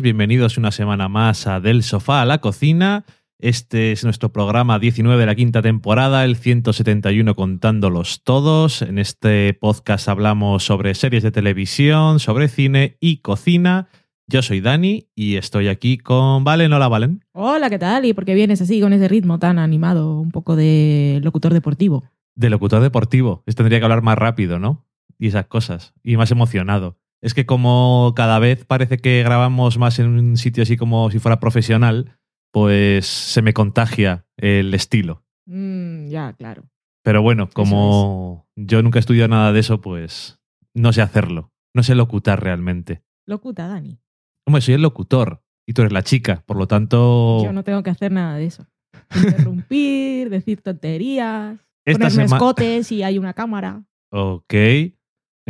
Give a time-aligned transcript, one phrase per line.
[0.00, 3.04] Todos, bienvenidos una semana más a Del Sofá a la Cocina.
[3.38, 8.80] Este es nuestro programa 19 de la quinta temporada, el 171 contándolos todos.
[8.80, 13.88] En este podcast hablamos sobre series de televisión, sobre cine y cocina.
[14.26, 16.72] Yo soy Dani y estoy aquí con Valen.
[16.72, 17.22] Hola, Valen.
[17.32, 18.06] Hola, ¿qué tal?
[18.06, 22.04] ¿Y por qué vienes así con ese ritmo tan animado, un poco de locutor deportivo?
[22.34, 23.42] De locutor deportivo.
[23.54, 24.86] Tendría que hablar más rápido, ¿no?
[25.18, 25.92] Y esas cosas.
[26.02, 26.96] Y más emocionado.
[27.22, 31.18] Es que como cada vez parece que grabamos más en un sitio así como si
[31.18, 32.16] fuera profesional,
[32.52, 35.24] pues se me contagia el estilo.
[35.46, 36.64] Mm, ya, claro.
[37.02, 40.38] Pero bueno, como yo nunca he estudiado nada de eso, pues
[40.74, 41.52] no sé hacerlo.
[41.74, 43.02] No sé locutar realmente.
[43.26, 43.98] Locuta, Dani.
[44.46, 47.42] Hombre, soy el locutor y tú eres la chica, por lo tanto...
[47.44, 48.66] Yo no tengo que hacer nada de eso.
[49.14, 53.84] Interrumpir, decir tonterías, Esta ponerme escotes si hay una cámara.
[54.10, 54.54] Ok.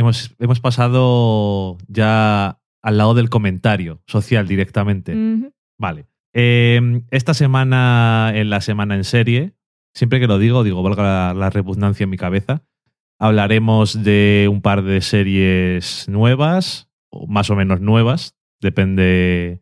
[0.01, 5.15] Hemos, hemos pasado ya al lado del comentario social directamente.
[5.79, 6.06] Vale.
[6.33, 9.53] Eh, esta semana, en la semana en serie,
[9.93, 12.62] siempre que lo digo, digo, valga la, la repugnancia en mi cabeza,
[13.19, 19.61] hablaremos de un par de series nuevas, o más o menos nuevas, depende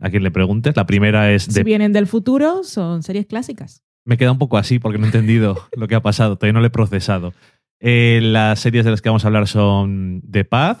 [0.00, 0.74] a quién le preguntes.
[0.74, 1.64] La primera es Si de...
[1.64, 3.82] vienen del futuro, son series clásicas.
[4.06, 6.60] Me queda un poco así porque no he entendido lo que ha pasado, todavía no
[6.60, 7.34] lo he procesado.
[7.80, 10.80] Eh, las series de las que vamos a hablar son The Path,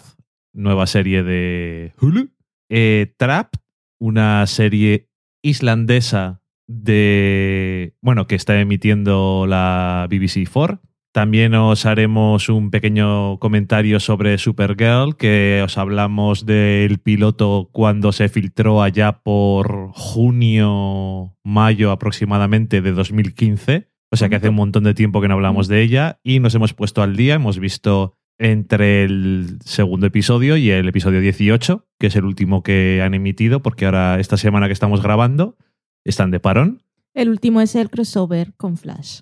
[0.52, 2.30] nueva serie de Hulu,
[2.70, 3.54] eh, Trap,
[3.98, 5.08] una serie
[5.42, 10.80] islandesa de, bueno, que está emitiendo la BBC 4.
[11.12, 18.28] También os haremos un pequeño comentario sobre Supergirl, que os hablamos del piloto cuando se
[18.28, 23.88] filtró allá por junio, mayo aproximadamente de 2015.
[24.16, 26.54] O sea que hace un montón de tiempo que no hablamos de ella y nos
[26.54, 27.34] hemos puesto al día.
[27.34, 33.02] Hemos visto entre el segundo episodio y el episodio 18, que es el último que
[33.04, 35.58] han emitido, porque ahora esta semana que estamos grabando
[36.02, 36.80] están de parón.
[37.12, 39.20] El último es el crossover con Flash.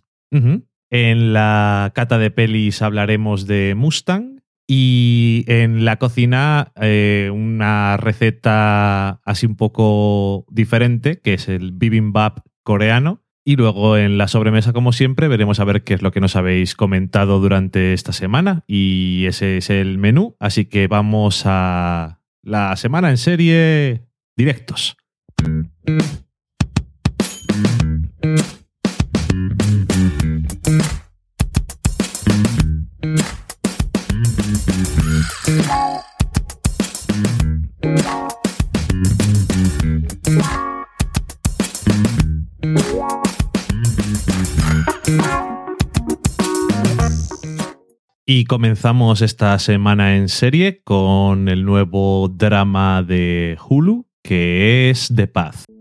[0.91, 4.43] En la cata de pelis hablaremos de Mustang.
[4.69, 12.47] Y en la cocina, eh, una receta así un poco diferente, que es el bibimbap
[12.63, 13.24] coreano.
[13.47, 16.35] Y luego en la sobremesa, como siempre, veremos a ver qué es lo que nos
[16.35, 18.65] habéis comentado durante esta semana.
[18.67, 20.35] Y ese es el menú.
[20.41, 24.07] Así que vamos a la semana en serie
[24.37, 24.97] directos.
[48.27, 55.27] Y comenzamos esta semana en serie con el nuevo drama de Hulu, que es The
[55.27, 55.74] Path.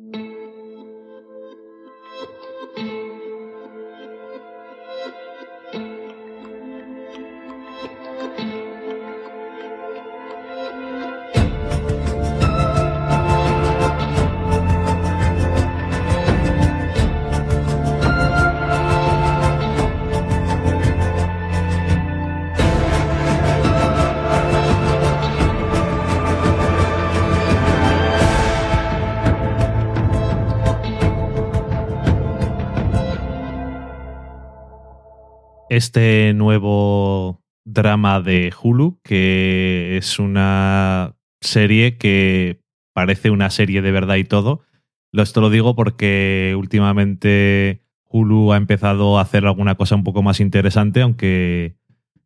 [35.76, 42.62] Este nuevo drama de Hulu, que es una serie que
[42.94, 44.62] parece una serie de verdad y todo.
[45.12, 50.40] Esto lo digo porque últimamente Hulu ha empezado a hacer alguna cosa un poco más
[50.40, 51.76] interesante, aunque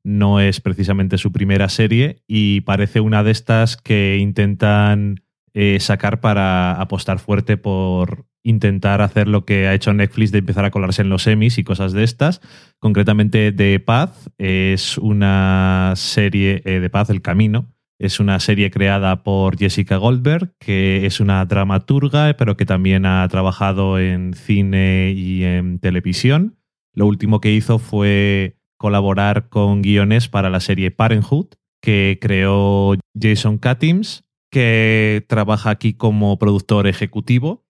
[0.03, 5.23] no es precisamente su primera serie y parece una de estas que intentan
[5.53, 10.63] eh, sacar para apostar fuerte por intentar hacer lo que ha hecho Netflix de empezar
[10.63, 12.41] a colarse en los semis y cosas de estas.
[12.79, 17.73] Concretamente, The Path es una serie eh, de Paz, El Camino.
[17.99, 23.27] Es una serie creada por Jessica Goldberg, que es una dramaturga, pero que también ha
[23.27, 26.57] trabajado en cine y en televisión.
[26.93, 31.47] Lo último que hizo fue colaborar con guiones para la serie Parenthood,
[31.81, 37.66] que creó Jason Katims, que trabaja aquí como productor ejecutivo.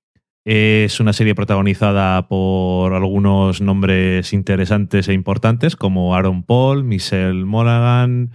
[0.49, 8.31] Es una serie protagonizada por algunos nombres interesantes e importantes como Aaron Paul, Michelle Monaghan,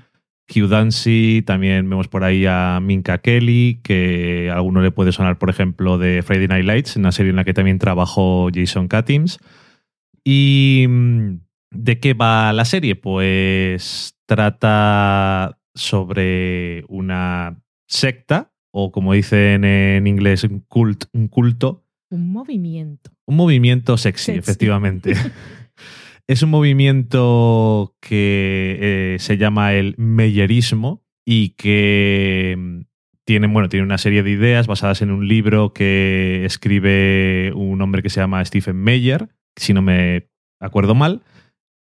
[0.47, 5.38] Hugh Dancy, también vemos por ahí a Minka Kelly, que a alguno le puede sonar,
[5.38, 9.38] por ejemplo, de Friday Night Lights, una serie en la que también trabajó Jason Katims.
[10.23, 11.37] ¿Y mm,
[11.70, 12.94] de qué va la serie?
[12.94, 21.87] Pues trata sobre una secta o como dicen en inglés, cult, un culto.
[22.12, 23.11] Un movimiento.
[23.26, 24.38] Un movimiento sexy, Sexy.
[24.38, 25.14] efectivamente.
[26.29, 32.81] es un movimiento que eh, se llama el meyerismo y que mm,
[33.25, 38.03] tiene, bueno, tiene una serie de ideas basadas en un libro que escribe un hombre
[38.03, 40.29] que se llama Stephen Meyer, si no me
[40.61, 41.23] acuerdo mal,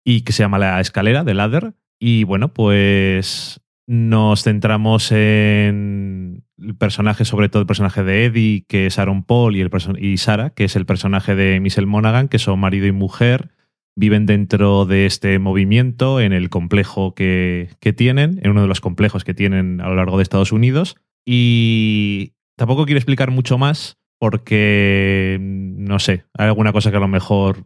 [0.05, 1.73] y que se llama La Escalera de Ladder.
[2.01, 8.87] Y bueno, pues nos centramos en el personaje, sobre todo el personaje de Eddie, que
[8.87, 9.69] es Aaron Paul, y, el
[9.99, 13.51] y Sara, que es el personaje de Michelle Monaghan, que son marido y mujer,
[13.95, 18.81] viven dentro de este movimiento, en el complejo que, que tienen, en uno de los
[18.81, 20.95] complejos que tienen a lo largo de Estados Unidos.
[21.25, 27.07] Y tampoco quiero explicar mucho más porque, no sé, hay alguna cosa que a lo
[27.07, 27.65] mejor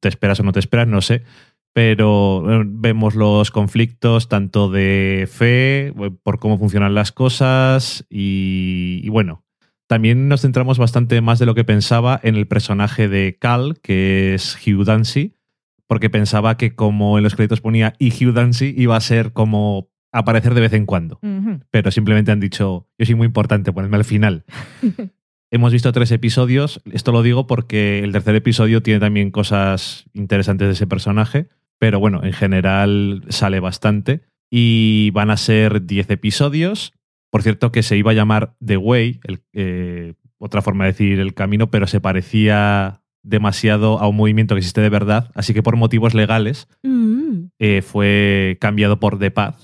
[0.00, 1.22] te esperas o no te esperas, no sé
[1.74, 9.08] pero vemos los conflictos tanto de fe, eh, por cómo funcionan las cosas y, y
[9.10, 9.44] bueno,
[9.88, 14.34] también nos centramos bastante más de lo que pensaba en el personaje de Cal, que
[14.34, 15.34] es Hugh Dancy,
[15.88, 19.90] porque pensaba que como en los créditos ponía y Hugh Dancy iba a ser como
[20.12, 21.18] aparecer de vez en cuando,
[21.70, 24.44] pero simplemente han dicho, yo soy muy importante, ponedme al final.
[25.50, 26.82] Hemos visto tres episodios.
[26.90, 31.48] Esto lo digo porque el tercer episodio tiene también cosas interesantes de ese personaje.
[31.84, 34.22] Pero bueno, en general sale bastante.
[34.50, 36.94] Y van a ser 10 episodios.
[37.30, 41.20] Por cierto, que se iba a llamar The Way, el- eh, otra forma de decir
[41.20, 45.30] el camino, pero se parecía demasiado a un movimiento que existe de verdad.
[45.34, 47.48] Así que por motivos legales Mm.
[47.58, 49.58] eh, fue cambiado por The Path.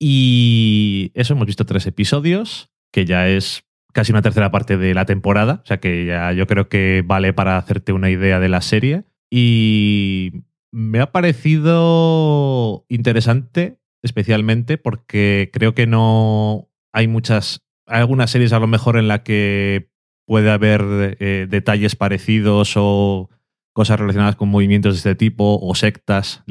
[0.00, 5.04] Y eso, hemos visto tres episodios, que ya es casi una tercera parte de la
[5.04, 8.62] temporada, o sea que ya yo creo que vale para hacerte una idea de la
[8.62, 9.04] serie.
[9.30, 10.42] Y
[10.74, 18.58] me ha parecido interesante, especialmente porque creo que no hay muchas, hay algunas series a
[18.58, 19.92] lo mejor en la que
[20.26, 23.30] puede haber eh, detalles parecidos o
[23.72, 26.42] cosas relacionadas con movimientos de este tipo o sectas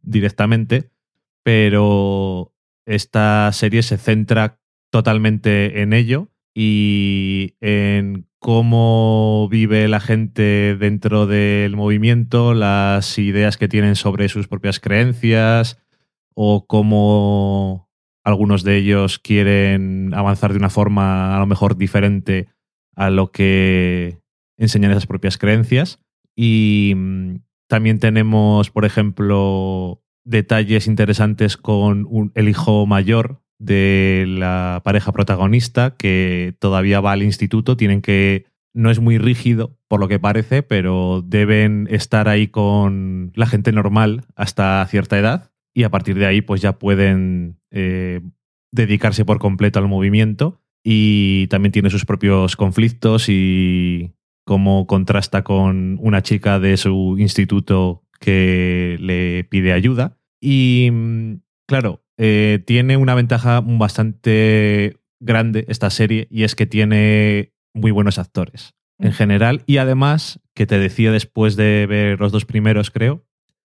[0.00, 0.90] directamente,
[1.42, 2.54] pero
[2.86, 4.58] esta serie se centra
[4.90, 13.68] totalmente en ello y en cómo vive la gente dentro del movimiento, las ideas que
[13.68, 15.78] tienen sobre sus propias creencias
[16.34, 17.88] o cómo
[18.24, 22.48] algunos de ellos quieren avanzar de una forma a lo mejor diferente
[22.94, 24.18] a lo que
[24.58, 26.00] enseñan esas propias creencias.
[26.34, 27.36] Y mm,
[27.68, 35.96] también tenemos, por ejemplo, detalles interesantes con un- el hijo mayor de la pareja protagonista
[35.96, 40.62] que todavía va al instituto, tienen que no es muy rígido por lo que parece,
[40.62, 46.26] pero deben estar ahí con la gente normal hasta cierta edad y a partir de
[46.26, 48.20] ahí pues ya pueden eh,
[48.72, 54.12] dedicarse por completo al movimiento y también tiene sus propios conflictos y
[54.44, 60.18] cómo contrasta con una chica de su instituto que le pide ayuda.
[60.40, 67.52] Y mm, claro, eh, tiene una ventaja bastante grande esta serie y es que tiene
[67.74, 72.44] muy buenos actores en general y además, que te decía después de ver los dos
[72.44, 73.26] primeros, creo,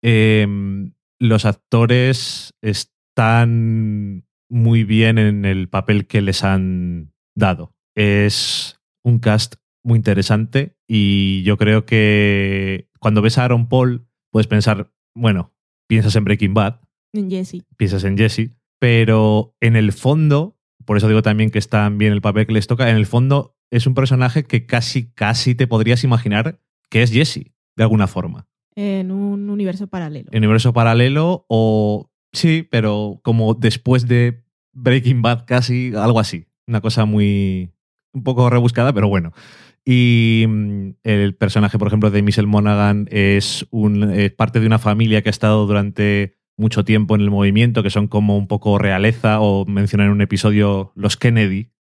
[0.03, 7.75] em, los actores están muy bien en el papel que les han dado.
[7.95, 14.47] Es un cast muy interesante y yo creo que cuando ves a Aaron Paul puedes
[14.47, 15.55] pensar, bueno,
[15.87, 16.81] piensas en Breaking Bad,
[17.13, 17.63] En Jessie.
[17.77, 22.21] piensas en Jesse, pero en el fondo, por eso digo también que está bien el
[22.21, 26.05] papel que les toca, en el fondo es un personaje que casi, casi te podrías
[26.05, 28.47] imaginar que es Jesse, de alguna forma.
[28.75, 30.29] En un universo paralelo.
[30.33, 36.47] En universo paralelo o sí, pero como después de Breaking Bad casi, algo así.
[36.67, 37.73] Una cosa muy,
[38.13, 39.33] un poco rebuscada, pero bueno.
[39.85, 44.79] Y mm, el personaje, por ejemplo, de Michelle Monaghan es un, eh, parte de una
[44.79, 48.79] familia que ha estado durante mucho tiempo en el movimiento, que son como un poco
[48.79, 51.71] realeza, o mencionan en un episodio los Kennedy,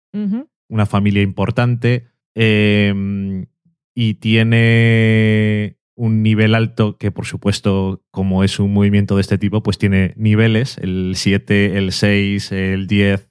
[0.68, 3.46] una familia importante eh,
[3.94, 9.62] y tiene un nivel alto que por supuesto como es un movimiento de este tipo
[9.62, 13.30] pues tiene niveles, el 7, el 6, el 10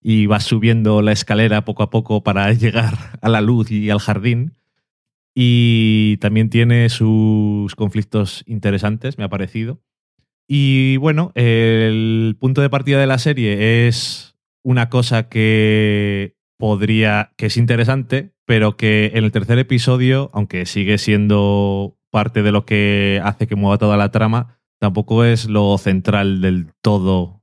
[0.00, 3.98] y vas subiendo la escalera poco a poco para llegar a la luz y al
[3.98, 4.54] jardín.
[5.34, 9.80] Y también tiene sus conflictos interesantes me ha parecido
[10.48, 17.46] y bueno el punto de partida de la serie es una cosa que podría, que
[17.46, 23.20] es interesante, pero que en el tercer episodio, aunque sigue siendo parte de lo que
[23.22, 27.42] hace que mueva toda la trama, tampoco es lo central del todo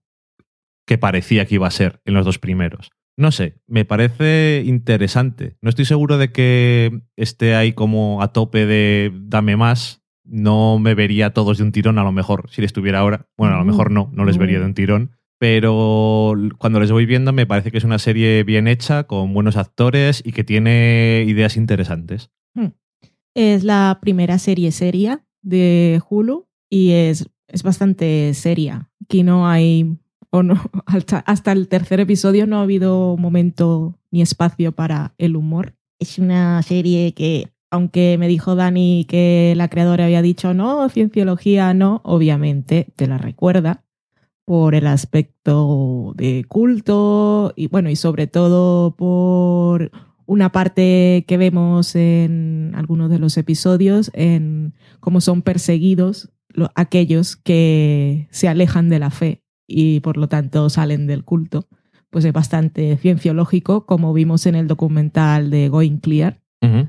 [0.85, 2.91] que parecía que iba a ser en los dos primeros.
[3.17, 5.57] No sé, me parece interesante.
[5.61, 10.03] No estoy seguro de que esté ahí como a tope de dame más.
[10.25, 13.27] No me vería todos de un tirón a lo mejor, si les estuviera ahora.
[13.37, 15.11] Bueno, a lo Mm, mejor no, no les vería de un tirón.
[15.37, 19.57] Pero cuando les voy viendo me parece que es una serie bien hecha, con buenos
[19.57, 22.31] actores y que tiene ideas interesantes.
[23.35, 28.89] Es la primera serie seria de Hulu y es, es bastante seria.
[29.03, 29.97] Aquí no hay,
[30.29, 30.55] o no,
[30.85, 35.75] hasta, hasta el tercer episodio no ha habido momento ni espacio para el humor.
[35.99, 41.73] Es una serie que, aunque me dijo Dani que la creadora había dicho no, cienciología
[41.73, 43.83] no, obviamente te la recuerda
[44.45, 49.91] por el aspecto de culto y bueno, y sobre todo por
[50.25, 57.35] una parte que vemos en algunos de los episodios, en cómo son perseguidos lo- aquellos
[57.35, 61.67] que se alejan de la fe y por lo tanto salen del culto.
[62.09, 66.39] Pues es bastante cienciológico, como vimos en el documental de Going Clear,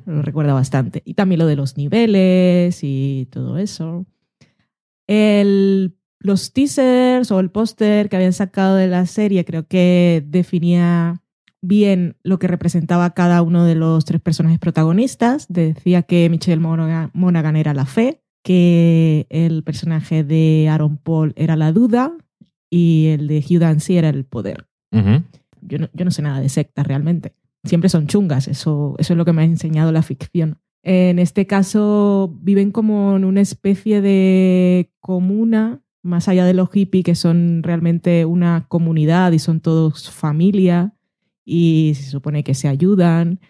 [0.06, 1.02] Lo recuerda bastante.
[1.04, 4.06] Y también lo de los niveles y todo eso.
[5.06, 11.23] El, los teasers o el póster que habían sacado de la serie creo que definía
[11.62, 15.47] bien lo que representaba cada uno de los tres personajes protagonistas.
[15.49, 21.73] Decía que Michelle Monaghan era la fe, que el personaje de Aaron Paul era la
[21.73, 22.16] duda
[22.71, 24.66] y el de Hugh Dancy era el poder.
[25.61, 27.35] Yo no, yo no sé nada de sectas realmente.
[27.66, 30.58] Siempre son chungas, eso, eso es lo que me ha enseñado la ficción.
[30.82, 37.04] En este caso viven como en una especie de comuna, más allá de los hippies,
[37.04, 40.94] que son realmente una comunidad y son todos familia
[41.44, 43.40] y se supone que se ayudan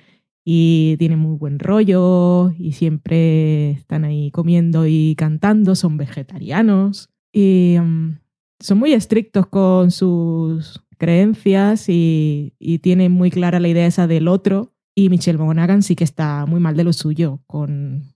[0.44, 7.76] y tienen muy buen rollo y siempre están ahí comiendo y cantando, son vegetarianos y
[7.78, 8.18] mm,
[8.60, 14.28] son muy estrictos con sus creencias y, y tienen muy clara la idea esa del
[14.28, 18.14] otro y Michelle Monaghan sí que está muy mal de lo suyo con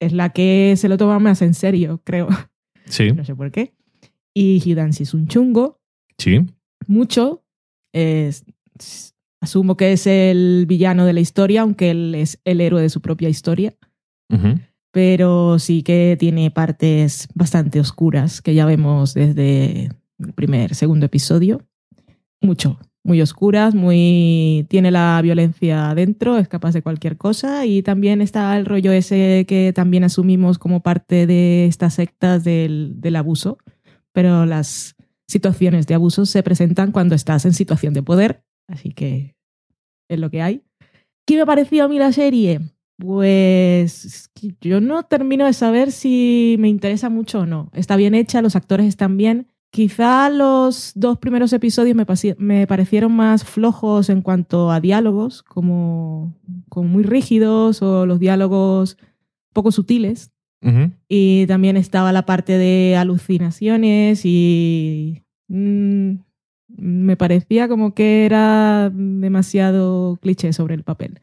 [0.00, 2.28] es la que se lo toma más en serio creo
[2.86, 3.74] Sí, no sé por qué
[4.34, 5.80] y Hugh Dancy es un chungo
[6.18, 6.40] sí.
[6.86, 7.44] mucho.
[7.92, 8.44] Es-
[9.42, 13.00] asumo que es el villano de la historia, aunque él es el héroe de su
[13.02, 13.74] propia historia.
[14.92, 21.60] Pero sí que tiene partes bastante oscuras que ya vemos desde el primer, segundo episodio.
[22.42, 28.20] Mucho, muy oscuras, muy tiene la violencia adentro, es capaz de cualquier cosa y también
[28.20, 33.58] está el rollo ese que también asumimos como parte de estas sectas del, del abuso,
[34.12, 34.96] pero las
[35.26, 39.34] situaciones de abuso se presentan cuando estás en situación de poder, así que
[40.08, 40.62] es lo que hay.
[41.26, 42.60] ¿Qué me pareció a mí la serie?
[42.98, 44.30] Pues
[44.60, 47.70] yo no termino de saber si me interesa mucho o no.
[47.72, 49.48] Está bien hecha, los actores están bien.
[49.72, 51.96] Quizá los dos primeros episodios
[52.36, 56.38] me, parecieron más flojos en cuanto a diálogos, como,
[56.68, 58.98] como muy rígidos o los diálogos
[59.54, 60.30] poco sutiles.
[61.08, 66.16] Y también estaba la parte de alucinaciones y mm,
[66.76, 71.18] me parecía como que era demasiado cliché sobre el papel.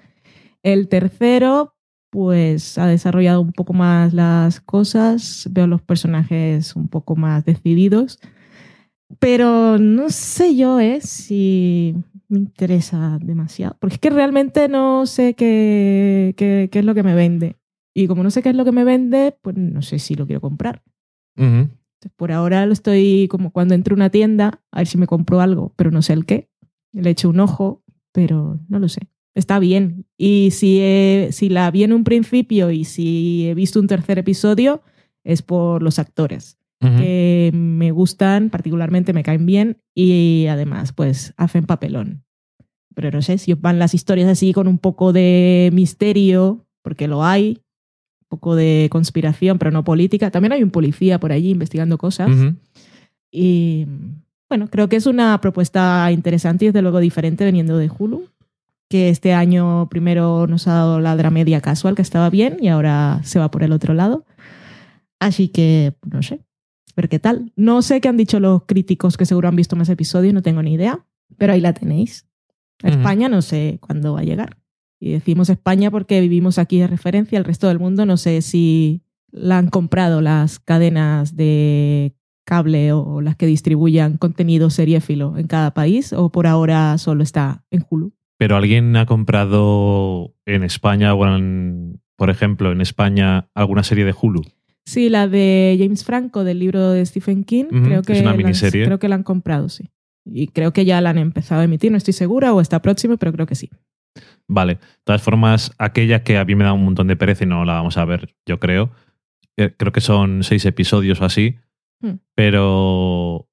[0.63, 1.75] El tercero,
[2.10, 8.20] pues ha desarrollado un poco más las cosas, veo los personajes un poco más decididos,
[9.18, 11.96] pero no sé yo eh, si
[12.28, 17.04] me interesa demasiado, porque es que realmente no sé qué, qué, qué es lo que
[17.04, 17.56] me vende.
[17.96, 20.25] Y como no sé qué es lo que me vende, pues no sé si lo
[20.28, 20.84] quiero comprar.
[21.36, 25.08] Entonces, por ahora lo estoy como cuando entro a una tienda, a ver si me
[25.08, 26.50] compro algo, pero no sé el qué.
[26.94, 29.01] Le echo un ojo, pero no lo sé.
[29.36, 30.06] Está bien.
[30.18, 34.20] Y si, he- si la vi en un principio y si he visto un tercer
[34.20, 34.82] episodio,
[35.24, 36.98] es por los actores, Ujú.
[36.98, 42.24] que me gustan, particularmente me caen bien y además pues hacen papelón.
[42.95, 47.24] Pero no sé, si van las historias así con un poco de misterio, porque lo
[47.24, 47.62] hay,
[48.21, 50.31] un poco de conspiración, pero no política.
[50.31, 52.29] También hay un policía por allí investigando cosas.
[52.29, 52.55] Ujú.
[53.31, 53.86] Y
[54.50, 58.25] bueno, creo que es una propuesta interesante y desde luego diferente veniendo de Hulu,
[58.89, 63.21] que este año primero nos ha dado la dramedia casual, que estaba bien, y ahora
[63.24, 64.25] se va por el otro lado.
[65.19, 66.39] Así que, no sé,
[67.00, 67.51] ver qué tal.
[67.56, 70.62] No sé qué han dicho los críticos que seguro han visto más episodios, no tengo
[70.62, 71.06] ni idea,
[71.38, 72.27] pero ahí la tenéis.
[72.84, 74.58] España no sé cuándo va a llegar.
[75.00, 79.03] Y decimos España porque vivimos aquí de referencia, el resto del mundo no sé si
[79.32, 82.15] la han comprado las cadenas de
[82.46, 87.63] cable o las que distribuyan contenido seriéfilo en cada país o por ahora solo está
[87.70, 88.13] en Hulu.
[88.38, 94.15] Pero alguien ha comprado en España o en, por ejemplo, en España alguna serie de
[94.20, 94.41] Hulu.
[94.89, 98.31] Sí, la de James Franco del libro de Stephen King, creo es que una la
[98.31, 98.86] han- miniserie.
[98.86, 99.89] creo que la han comprado, sí.
[100.25, 103.17] Y creo que ya la han empezado a emitir, no estoy segura, o está próximo,
[103.17, 103.69] pero creo que sí.
[104.48, 104.75] Vale.
[104.75, 107.65] De todas formas, aquella que a mí me da un montón de pereza y no
[107.65, 108.89] la vamos a ver, yo creo.
[109.58, 111.55] Eh, Creo que son seis episodios o así.
[112.01, 112.15] Hmm.
[112.36, 113.48] Pero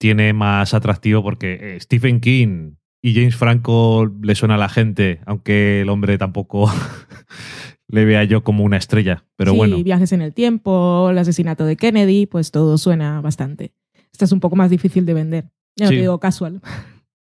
[0.00, 5.20] tiene más atractivo porque eh, Stephen King y James Franco le suena a la gente,
[5.26, 6.70] aunque el hombre tampoco
[7.88, 9.24] le vea yo como una estrella.
[9.36, 9.82] Pero sí, bueno.
[9.82, 13.72] viajes en el tiempo, el asesinato de Kennedy, pues todo suena bastante.
[14.12, 15.44] Esta es un poco más difícil de vender.
[15.76, 15.94] Ya Sí.
[15.96, 16.60] te digo casual.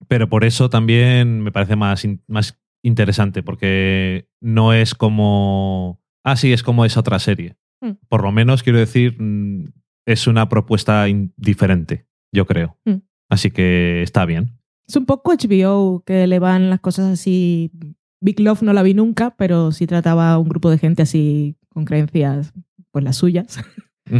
[0.08, 6.00] Pero por eso también me parece más, más interesante, porque no es como.
[6.24, 7.56] Ah, sí, es como esa otra serie.
[7.82, 7.92] Mm.
[8.08, 9.66] Por lo menos, quiero decir, mm,
[10.06, 12.78] es una propuesta diferente, yo creo.
[12.84, 12.96] Mm.
[13.28, 14.58] Así que está bien.
[14.88, 17.70] Es un poco HBO que le van las cosas así.
[18.20, 21.56] Big Love no la vi nunca, pero sí trataba a un grupo de gente así
[21.70, 22.52] con creencias,
[22.90, 23.58] pues las suyas.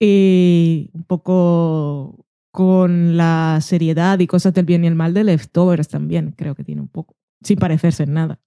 [0.00, 5.88] Y un poco con la seriedad y cosas del bien y el mal de Leftovers
[5.88, 7.16] también, creo que tiene un poco.
[7.42, 8.40] Sin parecerse en nada.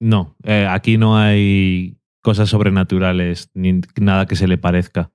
[0.00, 5.10] No, eh, aquí no hay cosas sobrenaturales ni nada que se le parezca.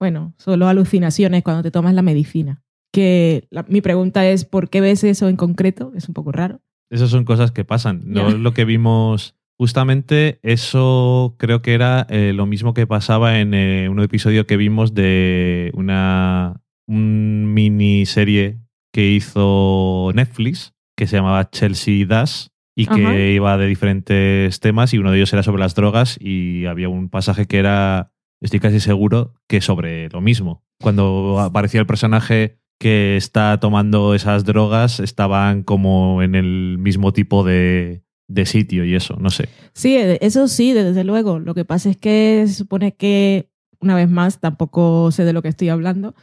[0.00, 2.62] Bueno, solo alucinaciones cuando te tomas la medicina.
[2.92, 5.92] Que la- mi pregunta es, ¿por qué ves eso en concreto?
[5.94, 6.60] Es un poco raro.
[6.90, 8.02] Esas son cosas que pasan.
[8.04, 9.34] No es lo que vimos.
[9.58, 14.56] Justamente eso creo que era eh, lo mismo que pasaba en eh, un episodio que
[14.56, 18.60] vimos de una un miniserie
[18.92, 24.98] que hizo Netflix que se llamaba Chelsea Dash y que iba de diferentes temas y
[24.98, 28.80] uno de ellos era sobre las drogas y había un pasaje que era, estoy casi
[28.80, 30.62] seguro, que sobre lo mismo.
[30.82, 37.44] Cuando aparecía el personaje que está tomando esas drogas estaban como en el mismo tipo
[37.44, 39.48] de, de sitio y eso, no sé.
[39.72, 41.38] Sí, eh, eso sí, desde luego.
[41.38, 45.42] Lo que pasa es que se supone que, una vez más, tampoco sé de lo
[45.42, 46.14] que estoy hablando,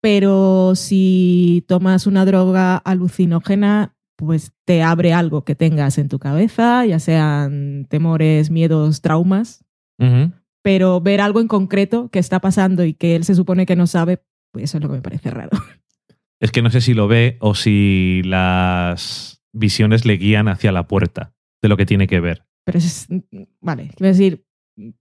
[0.00, 6.84] pero si tomas una droga alucinógena, pues te abre algo que tengas en tu cabeza,
[6.86, 9.64] ya sean temores, miedos, traumas,
[10.62, 13.86] pero ver algo en concreto que está pasando y que él se supone que no
[13.86, 15.50] sabe, pues eso es lo que me parece raro.
[16.42, 20.88] Es que no sé si lo ve o si las visiones le guían hacia la
[20.88, 22.44] puerta de lo que tiene que ver.
[22.64, 23.06] Pero es,
[23.60, 24.44] vale, quiero decir,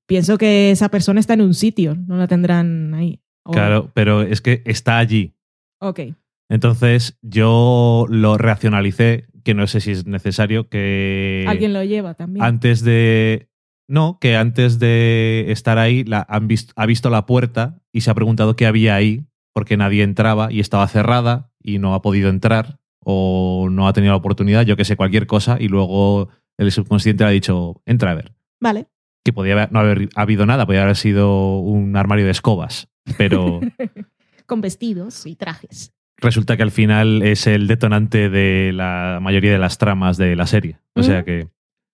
[0.06, 3.22] pienso que esa persona está en un sitio, no la tendrán ahí.
[3.44, 5.34] O- Claro, pero es que está allí.
[5.80, 6.02] Ok.
[6.50, 12.46] Entonces yo lo racionalicé, que no sé si es necesario, que Alguien lo lleva también.
[12.46, 13.48] antes de...
[13.90, 18.14] No, que antes de estar ahí la, han ha visto la puerta y se ha
[18.16, 22.80] preguntado qué había ahí, porque nadie entraba y estaba cerrada y no ha podido entrar
[23.04, 27.24] o no ha tenido la oportunidad, yo que sé, cualquier cosa, y luego el subconsciente
[27.24, 28.34] le ha dicho, entra a ver.
[28.60, 28.88] Vale.
[29.26, 33.60] Que podía haber- no haber habido nada, podía haber sido un armario de escobas, pero
[34.46, 35.94] Con vestidos y trajes.
[36.18, 40.46] resulta que al final es el detonante de la mayoría de las tramas de la
[40.46, 40.78] serie.
[40.96, 41.48] O sea que...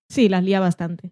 [0.10, 1.12] Sí, las lía bastante.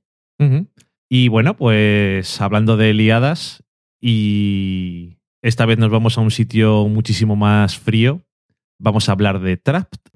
[1.09, 3.63] Y bueno, pues hablando de liadas,
[4.01, 8.23] y esta vez nos vamos a un sitio muchísimo más frío.
[8.79, 10.14] Vamos a hablar de Trapped.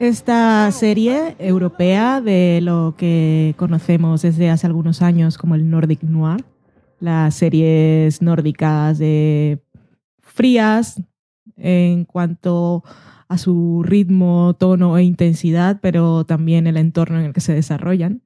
[0.00, 6.42] Esta serie europea de lo que conocemos desde hace algunos años como el Nordic Noir,
[7.00, 9.62] las series nórdicas de
[10.22, 11.02] frías
[11.58, 12.82] en cuanto
[13.28, 18.22] a su ritmo, tono e intensidad, pero también el entorno en el que se desarrollan.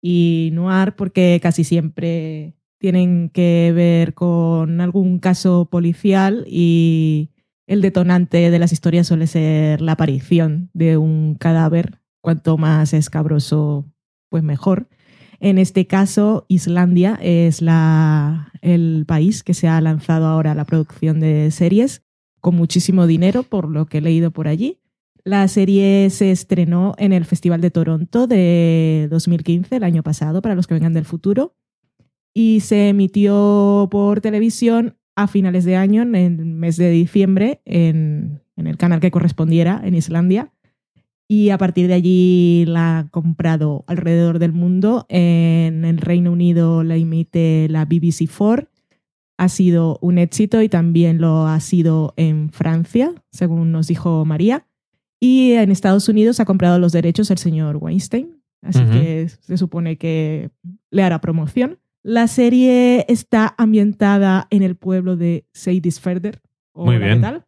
[0.00, 7.31] Y noir porque casi siempre tienen que ver con algún caso policial y
[7.66, 11.98] el detonante de las historias suele ser la aparición de un cadáver.
[12.20, 13.84] Cuanto más escabroso,
[14.28, 14.88] pues mejor.
[15.40, 20.64] En este caso, Islandia es la, el país que se ha lanzado ahora a la
[20.64, 22.04] producción de series
[22.40, 24.78] con muchísimo dinero, por lo que he leído por allí.
[25.24, 30.54] La serie se estrenó en el Festival de Toronto de 2015, el año pasado, para
[30.54, 31.56] los que vengan del futuro,
[32.34, 38.42] y se emitió por televisión a finales de año, en el mes de diciembre, en,
[38.56, 40.52] en el canal que correspondiera en Islandia.
[41.28, 45.06] Y a partir de allí la ha comprado alrededor del mundo.
[45.08, 48.68] En el Reino Unido la emite la BBC4.
[49.38, 54.66] Ha sido un éxito y también lo ha sido en Francia, según nos dijo María
[55.20, 59.96] Y en Estados Unidos ha comprado los derechos el señor Weinstein, así que se supone
[59.96, 60.50] que
[60.90, 61.78] le hará promoción.
[62.02, 66.40] La serie está ambientada en el pueblo de Seydisferder,
[66.72, 67.20] o Muy la bien.
[67.20, 67.46] capital,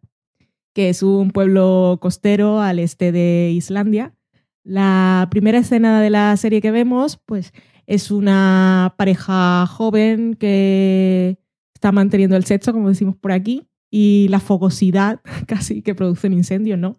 [0.73, 4.14] que es un pueblo costero al este de Islandia.
[4.62, 7.53] La primera escena de la serie que vemos, pues,
[7.87, 11.37] es una pareja joven que
[11.75, 16.33] está manteniendo el sexo, como decimos por aquí, y la fogosidad casi que produce un
[16.35, 16.99] incendio, ¿no?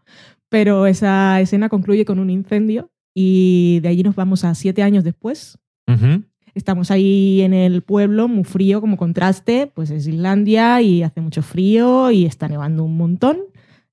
[0.50, 5.04] Pero esa escena concluye con un incendio y de allí nos vamos a siete años
[5.04, 5.58] después.
[6.56, 11.42] Estamos ahí en el pueblo, muy frío como contraste, pues es Islandia y hace mucho
[11.42, 13.40] frío y está nevando un montón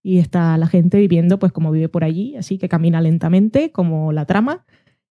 [0.00, 4.12] y está la gente viviendo pues como vive por allí, así que camina lentamente como
[4.12, 4.64] la trama.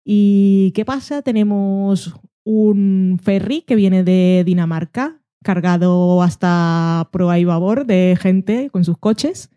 [0.06, 1.20] ¿Y qué pasa?
[1.20, 8.84] Tenemos un ferry que viene de Dinamarca, cargado hasta proa y babor de gente con
[8.84, 9.50] sus coches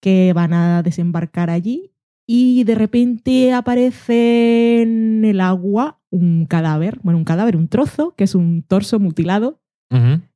[0.00, 1.90] que van a desembarcar allí
[2.32, 8.22] y de repente aparece en el agua un cadáver, bueno, un cadáver, un trozo, que
[8.22, 9.60] es un torso mutilado.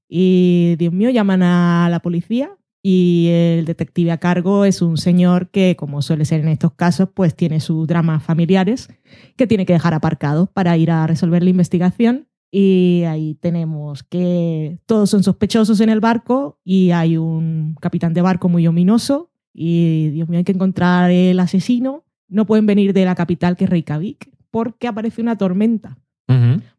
[0.08, 2.50] Y, Dios mío, llaman a la policía
[2.82, 7.10] y el detective a cargo es un señor que, como suele ser en estos casos,
[7.14, 8.88] pues tiene sus dramas familiares
[9.36, 12.26] que tiene que dejar aparcados para ir a resolver la investigación.
[12.50, 18.22] Y ahí tenemos que todos son sospechosos en el barco y hay un capitán de
[18.22, 22.04] barco muy ominoso y, Dios mío, hay que encontrar el asesino.
[22.28, 25.96] No pueden venir de la capital, que es Reykjavik, porque aparece una tormenta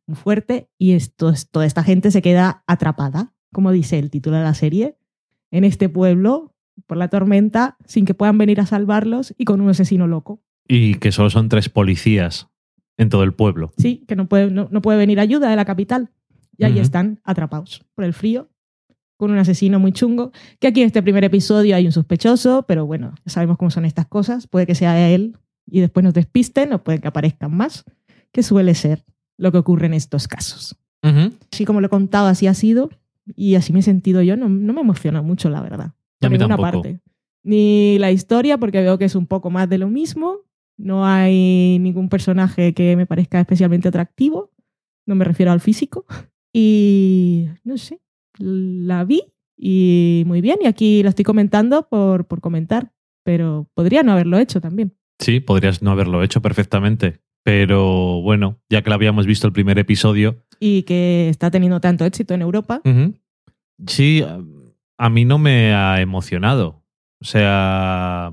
[0.07, 4.43] muy fuerte y esto, toda esta gente se queda atrapada, como dice el título de
[4.43, 4.97] la serie,
[5.51, 6.53] en este pueblo
[6.87, 10.41] por la tormenta sin que puedan venir a salvarlos y con un asesino loco.
[10.67, 12.49] Y que solo son tres policías
[12.97, 13.71] en todo el pueblo.
[13.77, 16.11] Sí, que no puede, no, no puede venir ayuda de la capital.
[16.57, 18.49] Y ahí están atrapados por el frío,
[19.17, 22.85] con un asesino muy chungo, que aquí en este primer episodio hay un sospechoso, pero
[22.85, 24.47] bueno, sabemos cómo son estas cosas.
[24.47, 27.85] Puede que sea él y después nos despisten o puede que aparezcan más,
[28.31, 29.05] que suele ser
[29.37, 30.75] lo que ocurre en estos casos.
[31.03, 31.33] Ujú.
[31.53, 32.89] así como lo he contado, así ha sido
[33.35, 34.35] y así me he sentido yo.
[34.37, 35.93] No, no me emociona mucho, la verdad.
[36.19, 36.83] Por ninguna tampoco.
[36.83, 36.99] parte.
[37.43, 40.37] Ni la historia, porque veo que es un poco más de lo mismo.
[40.77, 44.51] No hay ningún personaje que me parezca especialmente atractivo.
[45.05, 46.05] No me refiero al físico.
[46.51, 47.99] Y no sé,
[48.37, 49.23] la vi
[49.57, 50.59] y muy bien.
[50.61, 52.93] Y aquí la estoy comentando por, por comentar,
[53.23, 54.95] pero podría no haberlo hecho también.
[55.19, 57.21] Sí, podrías no haberlo hecho perfectamente.
[57.43, 62.05] Pero bueno, ya que lo habíamos visto el primer episodio, Y que está teniendo tanto
[62.05, 62.81] éxito en Europa.
[63.85, 64.23] Sí,
[64.97, 66.83] a mí no me ha emocionado.
[67.21, 68.31] O sea,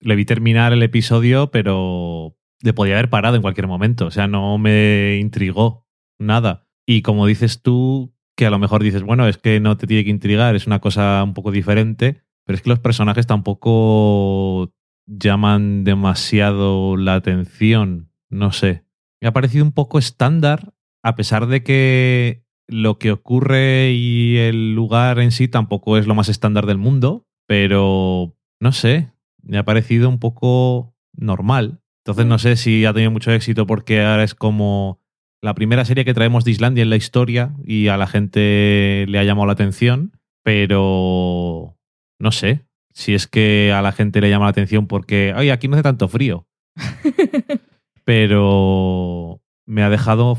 [0.00, 4.06] le vi terminar el episodio, pero le podía haber parado en cualquier momento.
[4.06, 5.86] O sea, no me intrigó
[6.18, 6.68] nada.
[6.86, 10.04] Y como dices tú, que a lo mejor dices, bueno, es que no te tiene
[10.04, 14.72] que intrigar, es una cosa un poco diferente, pero es que los personajes tampoco
[15.06, 18.12] llaman demasiado la atención.
[18.30, 18.84] No sé.
[19.20, 20.72] Me ha parecido un poco estándar,
[21.02, 26.14] a pesar de que lo que ocurre y el lugar en sí tampoco es lo
[26.14, 29.10] más estándar del mundo, pero no sé,
[29.42, 31.80] me ha parecido un poco normal.
[32.04, 35.00] Entonces no sé si ha tenido mucho éxito porque ahora es como
[35.40, 39.18] la primera serie que traemos de Islandia en la historia y a la gente le
[39.18, 41.76] ha llamado la atención, pero
[42.18, 45.68] no sé si es que a la gente le llama la atención porque, ay, aquí
[45.68, 46.46] no hace tanto frío,
[48.04, 50.38] pero me ha dejado,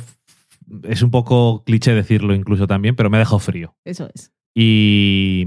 [0.83, 3.75] es un poco cliché decirlo incluso también, pero me ha dejado frío.
[3.85, 4.33] Eso es.
[4.53, 5.45] Y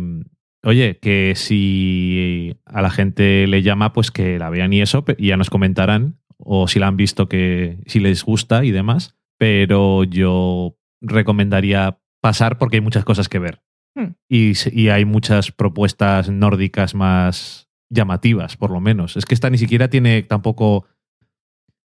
[0.63, 5.29] oye, que si a la gente le llama, pues que la vean y eso, y
[5.29, 9.17] ya nos comentarán, o si la han visto, que si les gusta y demás.
[9.43, 13.61] Pero yo recomendaría pasar porque hay muchas cosas que ver.
[13.97, 14.13] Hmm.
[14.29, 19.17] Y, hay muchas propuestas nórdicas más llamativas, por lo menos.
[19.17, 20.87] Es que esta ni siquiera tiene tampoco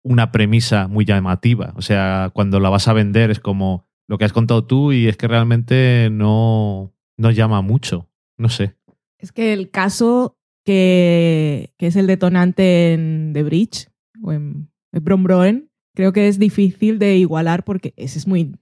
[0.05, 1.73] una premisa muy llamativa.
[1.77, 5.09] O sea, cuando la vas a vender es como lo que has contado tú y
[5.09, 8.11] es que realmente no, no llama mucho.
[8.37, 8.77] No sé.
[9.17, 13.89] Es que el caso que, que es el detonante en The Bridge
[14.23, 15.68] o en, en Brombroen,
[15.99, 18.55] creo que es difícil de igualar porque ese es muy.